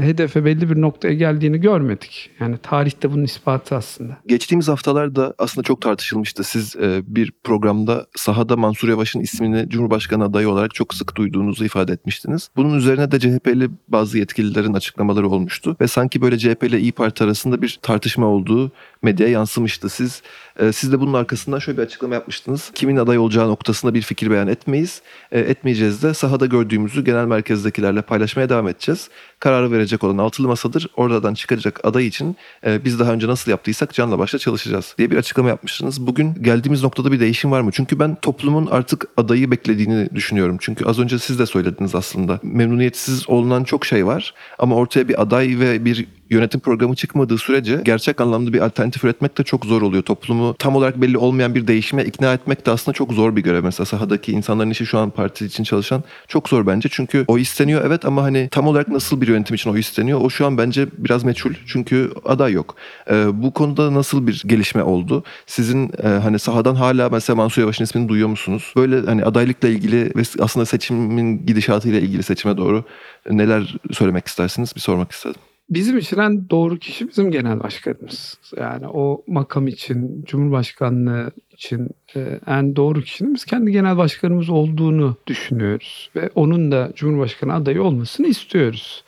[0.00, 2.30] hedefe, belli bir noktaya geldiğini görmedik.
[2.40, 4.18] Yani tarihte bunun ispatı aslında.
[4.26, 6.44] Geçtiğimiz haftalarda aslında çok tartışılmıştı.
[6.44, 11.92] Siz e, bir programda sahada Mansur Yavaş'ın ismini Cumhurbaşkanı adayı olarak çok sık duyduğunuzu ifade
[11.92, 12.48] etmiştiniz.
[12.56, 15.76] Bunun üzerine de CHP'li bazı yetkililerin açıklamaları olmuştu.
[15.80, 18.72] Ve sanki böyle CHP ile İyi Parti arasında bir tartışma olduğu
[19.02, 19.88] medyaya yansımıştı.
[19.88, 20.22] Siz
[20.60, 22.70] e, siz de bunun arkasından şöyle bir açıklama yapmıştınız.
[22.74, 25.02] Kimin aday olacağı noktasında bir fikir beyan etmeyiz.
[25.32, 29.08] E, etmeyeceğiz de sahada gördüğümüzü genel merkezdekilerle paylaşmaya devam edeceğiz.
[29.38, 30.86] Kararı verecek olan altılı masadır.
[30.96, 32.36] Oradan çıkacak aday için
[32.66, 36.06] e, biz daha önce nasıl yaptıysak canla başla çalışacağız diye bir açıklama yapmıştınız.
[36.06, 37.70] Bugün geldiğimiz noktada bir değişim var mı?
[37.72, 40.56] Çünkü ben toplumun artık adayı beklediğini düşünüyorum.
[40.60, 42.40] Çünkü az önce siz de söylediniz aslında.
[42.42, 47.80] Memnuniyetsiz olunan çok şey var ama ortaya bir aday ve bir yönetim programı çıkmadığı sürece
[47.84, 50.02] gerçek anlamda bir alternatif üretmek de çok zor oluyor.
[50.02, 53.64] Toplumu tam olarak belli olmayan bir değişime ikna etmek de aslında çok zor bir görev.
[53.64, 56.88] Mesela sahadaki insanların işi şu an parti için çalışan çok zor bence.
[56.92, 60.30] Çünkü o isteniyor evet ama hani tam olarak nasıl bir yönetim için o isteniyor o
[60.30, 61.52] şu an bence biraz meçhul.
[61.66, 62.76] Çünkü aday yok.
[63.10, 65.24] Ee, bu konuda nasıl bir gelişme oldu?
[65.46, 68.72] Sizin e, hani sahadan hala mesela Mansur Yavaş'ın ismini duyuyor musunuz?
[68.76, 72.84] Böyle hani adaylıkla ilgili ve aslında seçimin gidişatıyla ilgili seçime doğru
[73.30, 74.72] neler söylemek istersiniz?
[74.76, 75.40] Bir sormak istedim.
[75.70, 78.38] Bizim için en doğru kişi bizim genel başkanımız.
[78.56, 85.16] Yani o makam için, Cumhurbaşkanlığı için e, en doğru kişinin biz kendi genel başkanımız olduğunu
[85.26, 86.10] düşünüyoruz.
[86.16, 89.04] Ve onun da Cumhurbaşkanı adayı olmasını istiyoruz.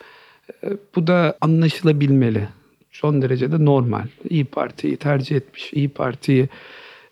[0.65, 2.49] E, bu da anlaşılabilmeli.
[2.91, 4.07] Son derecede normal.
[4.31, 6.49] İyi Parti'yi tercih etmiş, İyi Parti'yi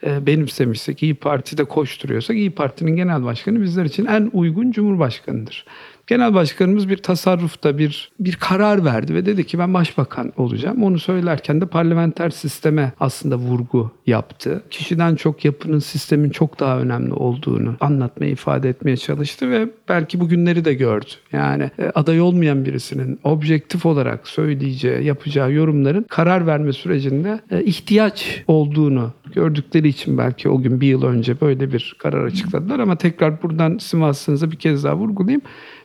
[0.07, 5.67] e, benimsemişsek, İyi Parti'de koşturuyorsak İyi Parti'nin genel başkanı bizler için en uygun Cumhurbaşkanıdır.
[6.07, 10.83] Genel başkanımız bir tasarrufta bir bir karar verdi ve dedi ki ben başbakan olacağım.
[10.83, 14.63] Onu söylerken de parlamenter sisteme aslında vurgu yaptı.
[14.71, 20.65] Kişiden çok yapının sistemin çok daha önemli olduğunu anlatmaya ifade etmeye çalıştı ve belki bugünleri
[20.65, 21.11] de gördü.
[21.33, 28.45] Yani e, aday olmayan birisinin objektif olarak söyleyeceği, yapacağı yorumların karar verme sürecinde e, ihtiyaç
[28.47, 33.43] olduğunu gördükleri için belki o gün bir yıl önce böyle bir karar açıkladılar ama tekrar
[33.43, 35.43] buradan sizin vasıtanıza bir kez daha vurgulayayım.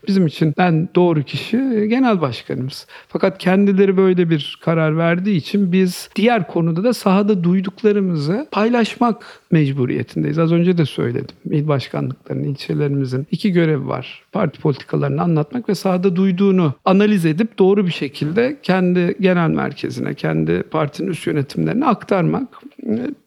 [0.07, 1.57] Bizim için en doğru kişi
[1.89, 2.87] genel başkanımız.
[3.07, 10.39] Fakat kendileri böyle bir karar verdiği için biz diğer konuda da sahada duyduklarımızı paylaşmak mecburiyetindeyiz.
[10.39, 11.35] Az önce de söyledim.
[11.51, 14.23] İl başkanlıklarının, ilçelerimizin iki görevi var.
[14.31, 20.63] Parti politikalarını anlatmak ve sahada duyduğunu analiz edip doğru bir şekilde kendi genel merkezine, kendi
[20.63, 22.47] partinin üst yönetimlerine aktarmak.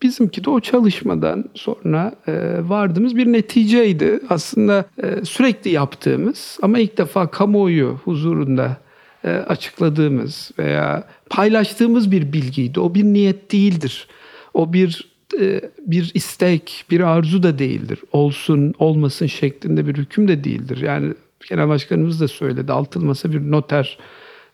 [0.02, 2.32] Bizimki de o çalışmadan sonra e,
[2.62, 4.20] vardığımız bir neticeydi.
[4.28, 8.76] Aslında e, sürekli yaptığımız ama ilk defa kamuoyu huzurunda
[9.24, 12.80] e, açıkladığımız veya paylaştığımız bir bilgiydi.
[12.80, 14.08] O bir niyet değildir.
[14.54, 17.98] O bir e, bir istek, bir arzu da değildir.
[18.12, 20.82] Olsun, olmasın şeklinde bir hüküm de değildir.
[20.82, 21.14] Yani
[21.48, 22.72] genel başkanımız da söyledi.
[22.96, 23.98] Masa bir noter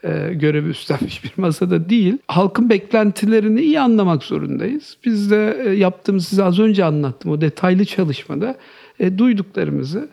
[0.06, 2.18] e, görevi üstlenmiş bir masada değil.
[2.28, 4.96] Halkın beklentilerini iyi anlamak zorundayız.
[5.04, 8.56] Biz de e, yaptığımız size az önce anlattım o detaylı çalışmada
[9.00, 10.08] e, duyduklarımızı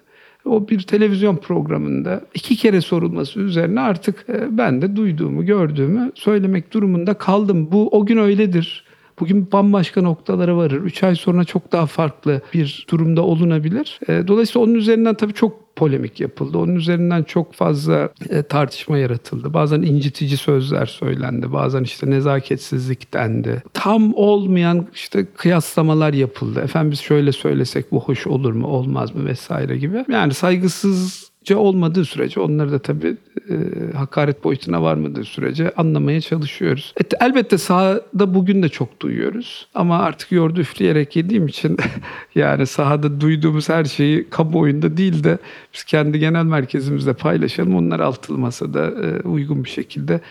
[0.45, 6.73] o bir televizyon programında iki kere sorulması üzerine artık e, ben de duyduğumu, gördüğümü söylemek
[6.73, 7.71] durumunda kaldım.
[7.71, 8.83] Bu o gün öyledir.
[9.19, 10.81] Bugün bambaşka noktalara varır.
[10.81, 13.99] Üç ay sonra çok daha farklı bir durumda olunabilir.
[14.07, 16.57] E, Dolayısıyla onun üzerinden tabii çok polemik yapıldı.
[16.57, 19.53] Onun üzerinden çok fazla e, tartışma yaratıldı.
[19.53, 21.53] Bazen incitici sözler söylendi.
[21.53, 23.63] Bazen işte nezaketsizlik dendi.
[23.73, 26.61] Tam olmayan işte kıyaslamalar yapıldı.
[26.61, 30.05] Efendim biz şöyle söylesek bu hoş olur mu olmaz mı vesaire gibi.
[30.11, 33.17] Yani saygısızca olmadığı sürece onları da tabii
[33.49, 33.55] e,
[33.97, 36.93] hakaret boyutuna varmadığı sürece anlamaya çalışıyoruz.
[36.99, 39.67] Et, elbette sahada bugün de çok duyuyoruz.
[39.73, 41.77] Ama artık yoğurdu üfleyerek yediğim için
[42.35, 45.37] yani sahada duyduğumuz her şeyi kamuoyunda değil de
[45.73, 47.75] biz kendi genel merkezimizde paylaşalım.
[47.75, 50.21] Onlar altılı masada e, uygun bir şekilde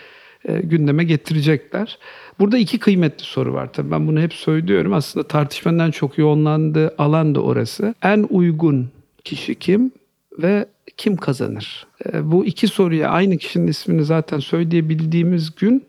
[0.45, 1.99] e, gündeme getirecekler.
[2.39, 4.93] Burada iki kıymetli soru var tabii ben bunu hep söylüyorum.
[4.93, 7.95] Aslında tartışmanın en çok yoğunlandığı alan da orası.
[8.03, 8.89] En uygun
[9.25, 9.93] kişi kim
[10.39, 10.67] ve
[10.97, 11.87] kim kazanır?
[12.13, 15.85] E, bu iki soruya aynı kişinin ismini zaten söyleyebildiğimiz gün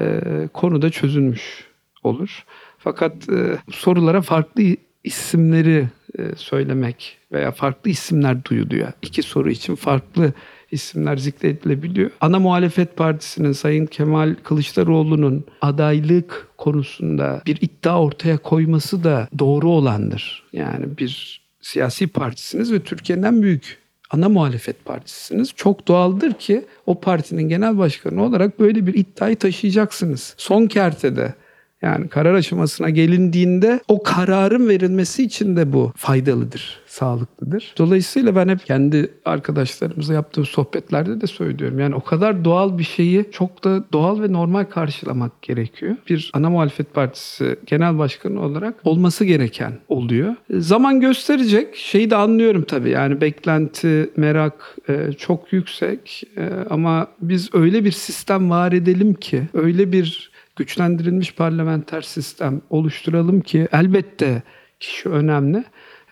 [0.00, 0.20] e,
[0.52, 1.64] konuda çözülmüş
[2.02, 2.44] olur.
[2.78, 4.62] Fakat e, sorulara farklı
[5.04, 5.88] isimleri
[6.36, 8.92] söylemek veya farklı isimler duyuluyor.
[9.02, 10.32] İki soru için farklı
[10.70, 12.10] isimler zikredilebiliyor.
[12.20, 20.42] Ana muhalefet partisinin Sayın Kemal Kılıçdaroğlu'nun adaylık konusunda bir iddia ortaya koyması da doğru olandır.
[20.52, 23.78] Yani bir siyasi partisiniz ve Türkiye'nin en büyük
[24.10, 25.52] ana muhalefet partisisiniz.
[25.56, 30.34] Çok doğaldır ki o partinin genel başkanı olarak böyle bir iddiayı taşıyacaksınız.
[30.36, 31.34] Son kertede
[31.82, 37.74] yani karar aşamasına gelindiğinde o kararın verilmesi için de bu faydalıdır, sağlıklıdır.
[37.78, 41.78] Dolayısıyla ben hep kendi arkadaşlarımızla yaptığım sohbetlerde de söylüyorum.
[41.78, 45.96] Yani o kadar doğal bir şeyi çok da doğal ve normal karşılamak gerekiyor.
[46.08, 50.34] Bir ana muhalefet partisi genel başkanı olarak olması gereken oluyor.
[50.50, 51.76] Zaman gösterecek.
[51.76, 52.90] Şeyi de anlıyorum tabii.
[52.90, 56.22] Yani beklenti, merak e, çok yüksek.
[56.36, 63.40] E, ama biz öyle bir sistem var edelim ki, öyle bir güçlendirilmiş parlamenter sistem oluşturalım
[63.40, 64.42] ki elbette
[64.80, 65.64] kişi önemli.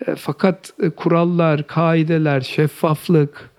[0.06, 3.50] E, fakat e, kurallar, kaideler, şeffaflık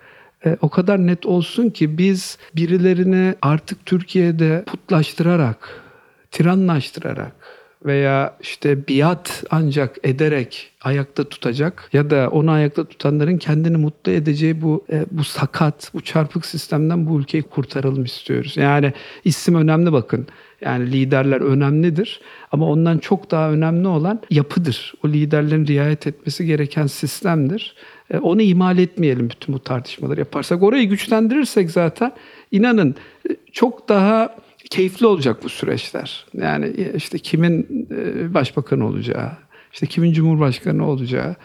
[0.44, 5.82] e, o kadar net olsun ki biz birilerini artık Türkiye'de putlaştırarak,
[6.30, 7.55] tiranlaştırarak
[7.86, 14.62] veya işte biat ancak ederek ayakta tutacak ya da onu ayakta tutanların kendini mutlu edeceği
[14.62, 18.56] bu e, bu sakat, bu çarpık sistemden bu ülkeyi kurtaralım istiyoruz.
[18.56, 18.92] Yani
[19.24, 20.26] isim önemli bakın.
[20.60, 22.20] Yani liderler önemlidir
[22.52, 24.94] ama ondan çok daha önemli olan yapıdır.
[25.04, 27.74] O liderlerin riayet etmesi gereken sistemdir.
[28.10, 30.62] E, onu ihmal etmeyelim bütün bu tartışmaları yaparsak.
[30.62, 32.12] Orayı güçlendirirsek zaten
[32.52, 32.94] inanın
[33.30, 34.36] e, çok daha
[34.70, 36.26] keyifli olacak bu süreçler.
[36.34, 39.30] Yani işte kimin e, başbakan olacağı,
[39.72, 41.36] işte kimin cumhurbaşkanı olacağı.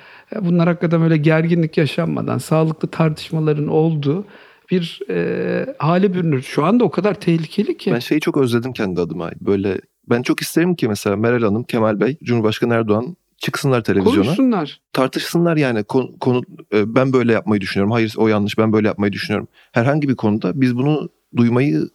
[0.41, 4.26] Bunlar hakikaten böyle gerginlik yaşanmadan sağlıklı tartışmaların olduğu
[4.72, 6.41] bir e, hale bürünür.
[6.41, 7.91] Şu anda o kadar tehlikeli ki.
[7.91, 9.32] Ben şeyi çok özledim kendi adıma.
[9.41, 14.26] Böyle ben çok isterim ki mesela Meral Hanım, Kemal Bey, Cumhurbaşkanı Erdoğan çıksınlar televizyona.
[14.26, 14.82] Konuşsunlar.
[14.93, 16.41] Tartışsınlar yani konu, konu
[16.74, 17.91] e, ben böyle yapmayı düşünüyorum.
[17.91, 19.47] Hayır o yanlış ben böyle yapmayı düşünüyorum.
[19.72, 21.89] Herhangi bir konuda biz bunu duymayı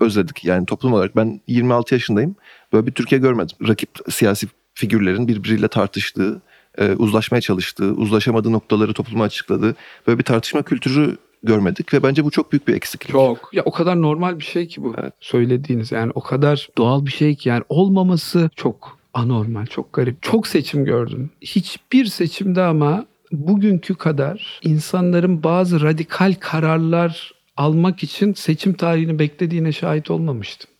[0.00, 0.44] özledik.
[0.44, 2.36] Yani toplum olarak ben 26 yaşındayım.
[2.72, 3.56] Böyle bir Türkiye görmedim.
[3.68, 6.42] Rakip siyasi figürlerin birbiriyle tartıştığı,
[6.78, 9.74] e, uzlaşmaya çalıştığı, uzlaşamadığı noktaları topluma açıkladığı
[10.06, 13.12] böyle bir tartışma kültürü görmedik ve bence bu çok büyük bir eksiklik.
[13.12, 13.50] Çok.
[13.52, 15.12] Ya o kadar normal bir şey ki bu evet.
[15.20, 15.92] söylediğiniz.
[15.92, 20.22] Yani o kadar doğal bir şey ki yani olmaması çok anormal, çok garip.
[20.22, 21.30] Çok seçim gördüm.
[21.40, 30.10] Hiçbir seçimde ama bugünkü kadar insanların bazı radikal kararlar almak için seçim tarihini beklediğine şahit
[30.10, 30.70] olmamıştım.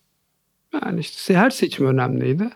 [0.84, 2.50] Yani işte her seçim önemliydi.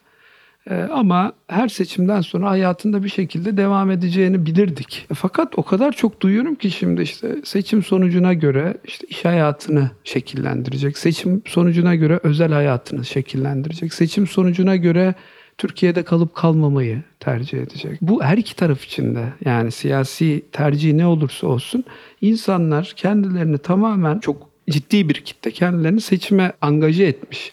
[0.71, 5.07] Ee, ama her seçimden sonra hayatında bir şekilde devam edeceğini bilirdik.
[5.11, 9.91] E, Fakat o kadar çok duyuyorum ki şimdi işte seçim sonucuna göre işte iş hayatını
[10.05, 10.99] şekillendirecek.
[10.99, 13.95] Seçim sonucuna göre özel hayatını şekillendirecek.
[13.95, 15.14] Seçim sonucuna göre
[15.59, 17.98] Türkiye'de kalıp kalmamayı tercih edecek.
[18.00, 21.84] Bu her iki taraf için de yani siyasi tercih ne olursa olsun
[22.20, 27.52] insanlar kendilerini tamamen çok ciddi bir kitle kendilerini seçime angaje etmiş.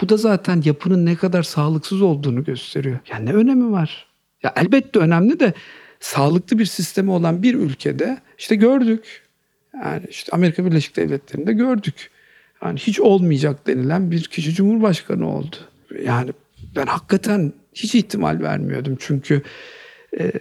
[0.00, 2.98] Bu da zaten yapının ne kadar sağlıksız olduğunu gösteriyor.
[3.10, 4.06] Yani ne önemi var?
[4.42, 5.52] Ya elbette önemli de
[6.00, 9.22] sağlıklı bir sistemi olan bir ülkede işte gördük.
[9.74, 12.10] Yani işte Amerika Birleşik Devletleri'nde gördük.
[12.64, 15.56] Yani hiç olmayacak denilen bir kişi cumhurbaşkanı oldu.
[16.04, 16.30] Yani
[16.76, 18.96] ben hakikaten hiç ihtimal vermiyordum.
[19.00, 19.42] Çünkü
[20.20, 20.32] e,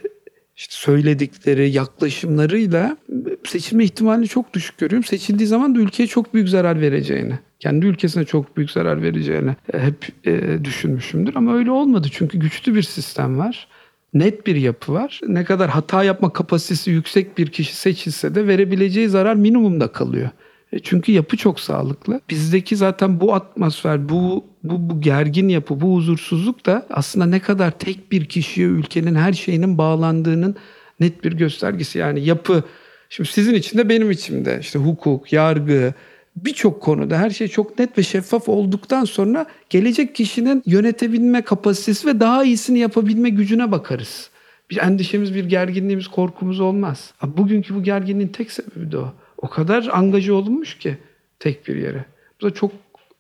[0.56, 2.98] işte söyledikleri yaklaşımlarıyla
[3.46, 5.04] seçilme ihtimalini çok düşük görüyorum.
[5.04, 9.80] Seçildiği zaman da ülkeye çok büyük zarar vereceğini, kendi ülkesine çok büyük zarar vereceğini e,
[9.80, 11.36] hep e, düşünmüşümdür.
[11.36, 13.68] Ama öyle olmadı çünkü güçlü bir sistem var.
[14.14, 15.22] Net bir yapı var.
[15.28, 20.30] Ne kadar hata yapma kapasitesi yüksek bir kişi seçilse de verebileceği zarar minimumda kalıyor.
[20.74, 22.22] E, Çünkü yapı çok sağlıklı.
[22.30, 27.72] Bizdeki zaten bu atmosfer, bu, bu, bu gergin yapı, bu huzursuzluk da aslında ne kadar
[27.72, 30.56] tek bir kişiye ülkenin her şeyinin bağlandığının
[31.00, 32.00] net bir göstergesi.
[32.00, 32.64] Yani yapı,
[33.10, 35.94] şimdi sizin için de benim için de işte hukuk, yargı,
[36.36, 42.20] birçok konuda her şey çok net ve şeffaf olduktan sonra gelecek kişinin yönetebilme kapasitesi ve
[42.20, 44.30] daha iyisini yapabilme gücüne bakarız.
[44.70, 47.14] Bir endişemiz, bir gerginliğimiz, korkumuz olmaz.
[47.24, 49.14] Bugünkü bu gerginliğin tek sebebi de o.
[49.44, 50.98] O kadar angaja olunmuş ki
[51.40, 52.06] tek bir yere.
[52.42, 52.72] Bu da çok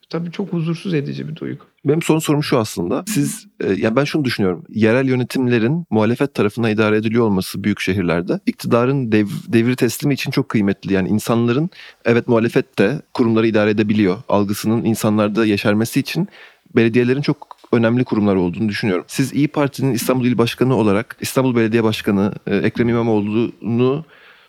[0.09, 1.63] tabii çok huzursuz edici bir duygu.
[1.85, 3.03] Benim son sorum şu aslında.
[3.07, 4.63] Siz, e, yani ben şunu düşünüyorum.
[4.69, 10.49] Yerel yönetimlerin muhalefet tarafından idare ediliyor olması büyük şehirlerde iktidarın dev, devir teslimi için çok
[10.49, 10.93] kıymetli.
[10.93, 11.69] Yani insanların
[12.05, 14.17] evet muhalefet de kurumları idare edebiliyor.
[14.29, 16.27] Algısının insanlarda yeşermesi için
[16.75, 19.05] belediyelerin çok önemli kurumlar olduğunu düşünüyorum.
[19.07, 24.05] Siz İyi Parti'nin İstanbul İl Başkanı olarak İstanbul Belediye Başkanı e, Ekrem İmamoğlu'nu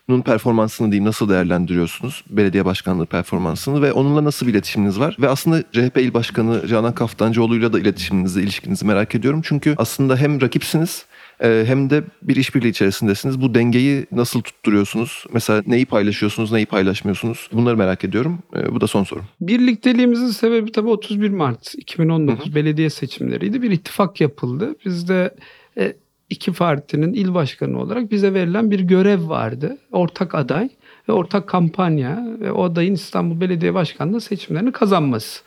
[0.07, 2.23] nun performansını diyeyim nasıl değerlendiriyorsunuz?
[2.29, 5.17] Belediye başkanlığı performansını ve onunla nasıl bir iletişiminiz var?
[5.19, 9.41] Ve aslında CHP İl Başkanı Canan Kaftancıoğlu'yla da iletişiminizi, ilişkinizi merak ediyorum.
[9.43, 11.05] Çünkü aslında hem rakipsiniz
[11.43, 13.41] e, hem de bir işbirliği içerisindesiniz.
[13.41, 15.25] Bu dengeyi nasıl tutturuyorsunuz?
[15.33, 17.49] Mesela neyi paylaşıyorsunuz, neyi paylaşmıyorsunuz?
[17.53, 18.39] Bunları merak ediyorum.
[18.55, 19.25] E, Bu da son sorum.
[19.41, 23.61] Birlikteliğimizin sebebi tabii 31 Mart 2019 belediye seçimleriydi.
[23.61, 24.75] Bir ittifak yapıldı.
[24.85, 25.35] Bizde
[25.77, 25.93] e,
[26.29, 29.77] iki partinin il başkanı olarak bize verilen bir görev vardı.
[29.91, 30.69] Ortak aday
[31.09, 35.43] ve ortak kampanya ve o adayın İstanbul Belediye Başkanlığı seçimlerini kazanması.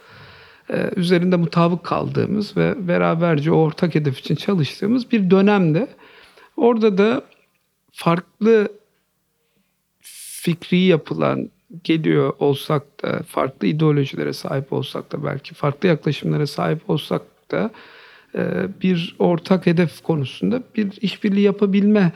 [0.70, 5.88] Ee, üzerinde mutabık kaldığımız ve beraberce o ortak hedef için çalıştığımız bir dönemde
[6.56, 7.22] orada da
[7.92, 8.68] farklı
[10.42, 11.50] fikri yapılan
[11.84, 17.70] geliyor olsak da farklı ideolojilere sahip olsak da belki farklı yaklaşımlara sahip olsak da
[18.82, 22.12] bir ortak hedef konusunda bir işbirliği yapabilme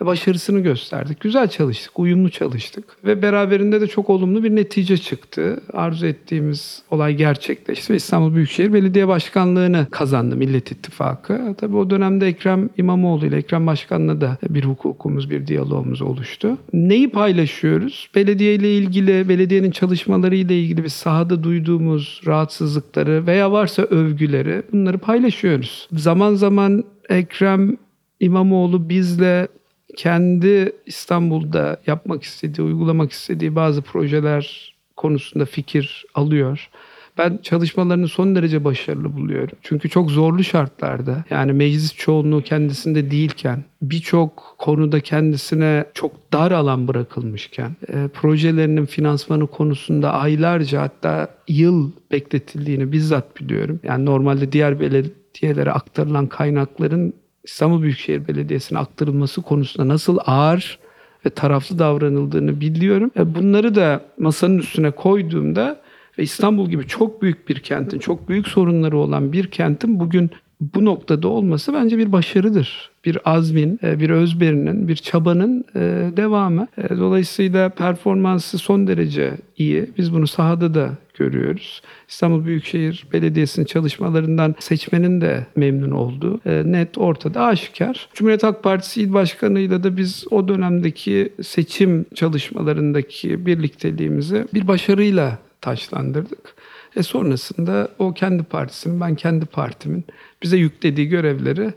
[0.00, 1.20] başarısını gösterdik.
[1.20, 5.60] Güzel çalıştık, uyumlu çalıştık ve beraberinde de çok olumlu bir netice çıktı.
[5.72, 11.54] Arzu ettiğimiz olay gerçekleşti ve İstanbul Büyükşehir Belediye Başkanlığı'nı kazandı Millet İttifakı.
[11.58, 16.58] Tabii o dönemde Ekrem İmamoğlu ile Ekrem Başkan'la da bir hukukumuz, bir diyalogumuz oluştu.
[16.72, 18.10] Neyi paylaşıyoruz?
[18.14, 24.98] Belediye ile ilgili, belediyenin çalışmaları ile ilgili biz sahada duyduğumuz rahatsızlıkları veya varsa övgüleri bunları
[24.98, 25.88] paylaşıyoruz.
[25.92, 27.76] Zaman zaman Ekrem
[28.20, 29.48] İmamoğlu bizle
[29.96, 36.70] kendi İstanbul'da yapmak istediği, uygulamak istediği bazı projeler konusunda fikir alıyor.
[37.18, 39.58] Ben çalışmalarını son derece başarılı buluyorum.
[39.62, 46.88] Çünkü çok zorlu şartlarda yani meclis çoğunluğu kendisinde değilken birçok konuda kendisine çok dar alan
[46.88, 53.80] bırakılmışken e, projelerinin finansmanı konusunda aylarca hatta yıl bekletildiğini bizzat biliyorum.
[53.82, 57.14] Yani normalde diğer belediyelere aktarılan kaynakların
[57.46, 60.78] İstanbul Büyükşehir Belediyesi'ne aktarılması konusunda nasıl ağır
[61.26, 63.10] ve taraflı davranıldığını biliyorum.
[63.16, 65.80] E, Bunları da masanın üstüne koyduğumda
[66.18, 70.30] ve İstanbul gibi çok büyük bir kentin, çok büyük sorunları olan bir kentin bugün
[70.60, 72.90] bu noktada olması bence bir başarıdır.
[73.04, 75.80] Bir azmin, e, bir özverinin, bir çabanın e,
[76.16, 76.68] devamı.
[76.78, 79.90] E, Dolayısıyla performansı son derece iyi.
[79.98, 81.82] Biz bunu sahada da görüyoruz.
[82.08, 88.08] İstanbul Büyükşehir Belediyesi'nin çalışmalarından seçmenin de memnun olduğu net ortada aşikar.
[88.14, 96.54] Cumhuriyet Halk Partisi İl Başkanı'yla da biz o dönemdeki seçim çalışmalarındaki birlikteliğimizi bir başarıyla taşlandırdık.
[96.96, 100.04] E sonrasında o kendi partisinin, ben kendi partimin
[100.42, 101.72] bize yüklediği görevleri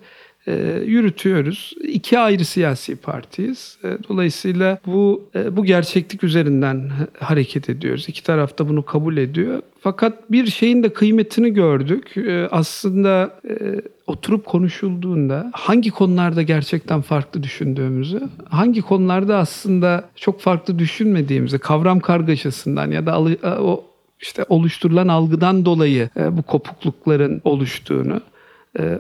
[0.48, 1.74] e, yürütüyoruz.
[1.84, 3.78] İki ayrı siyasi partiyiz.
[3.84, 8.06] E, dolayısıyla bu e, bu gerçeklik üzerinden hareket ediyoruz.
[8.10, 9.62] İki taraf da bunu kabul ediyor.
[9.82, 12.18] Fakat bir şeyin de kıymetini gördük.
[12.18, 20.80] E, aslında e, oturup konuşulduğunda hangi konularda gerçekten farklı düşündüğümüzü, hangi konularda aslında çok farklı
[20.80, 23.12] düşünmediğimizi, kavram kargaşasından ya da
[23.44, 23.84] e, o
[24.22, 28.22] işte oluşturulan algıdan dolayı e, bu kopuklukların oluştuğunu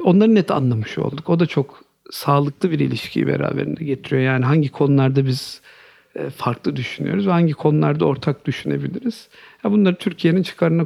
[0.03, 1.29] onları net anlamış olduk.
[1.29, 4.21] O da çok sağlıklı bir ilişkiyi beraberinde getiriyor.
[4.21, 5.61] Yani hangi konularda biz
[6.15, 9.29] e, farklı düşünüyoruz ve hangi konularda ortak düşünebiliriz.
[9.63, 10.85] Ya bunları Türkiye'nin çıkarına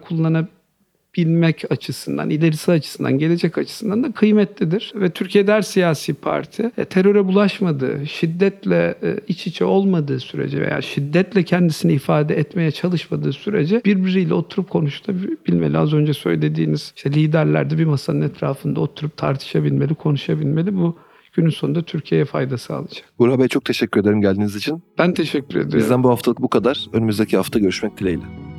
[1.16, 4.94] kullanabilmek açısından, ilerisi açısından, gelecek açısından da kıymetlidir.
[4.96, 10.82] Ve Türkiye'de her siyasi parti e, teröre bulaşmadığı, şiddetle e, iç içe olmadığı sürece veya
[10.82, 15.78] şiddetle kendisini ifade etmeye çalışmadığı sürece birbiriyle oturup konuşabilmeli.
[15.78, 20.76] Az önce söylediğiniz işte liderler de bir masanın etrafında oturup tartışabilmeli, konuşabilmeli.
[20.76, 20.98] Bu
[21.34, 23.04] günün sonunda Türkiye'ye fayda sağlayacak.
[23.20, 24.84] Burak Bey çok teşekkür ederim geldiğiniz için.
[24.98, 25.80] Ben teşekkür ediyorum.
[25.80, 26.86] Bizden bu haftalık bu kadar.
[26.94, 28.53] Önümüzdeki hafta görüşmek dileğiyle.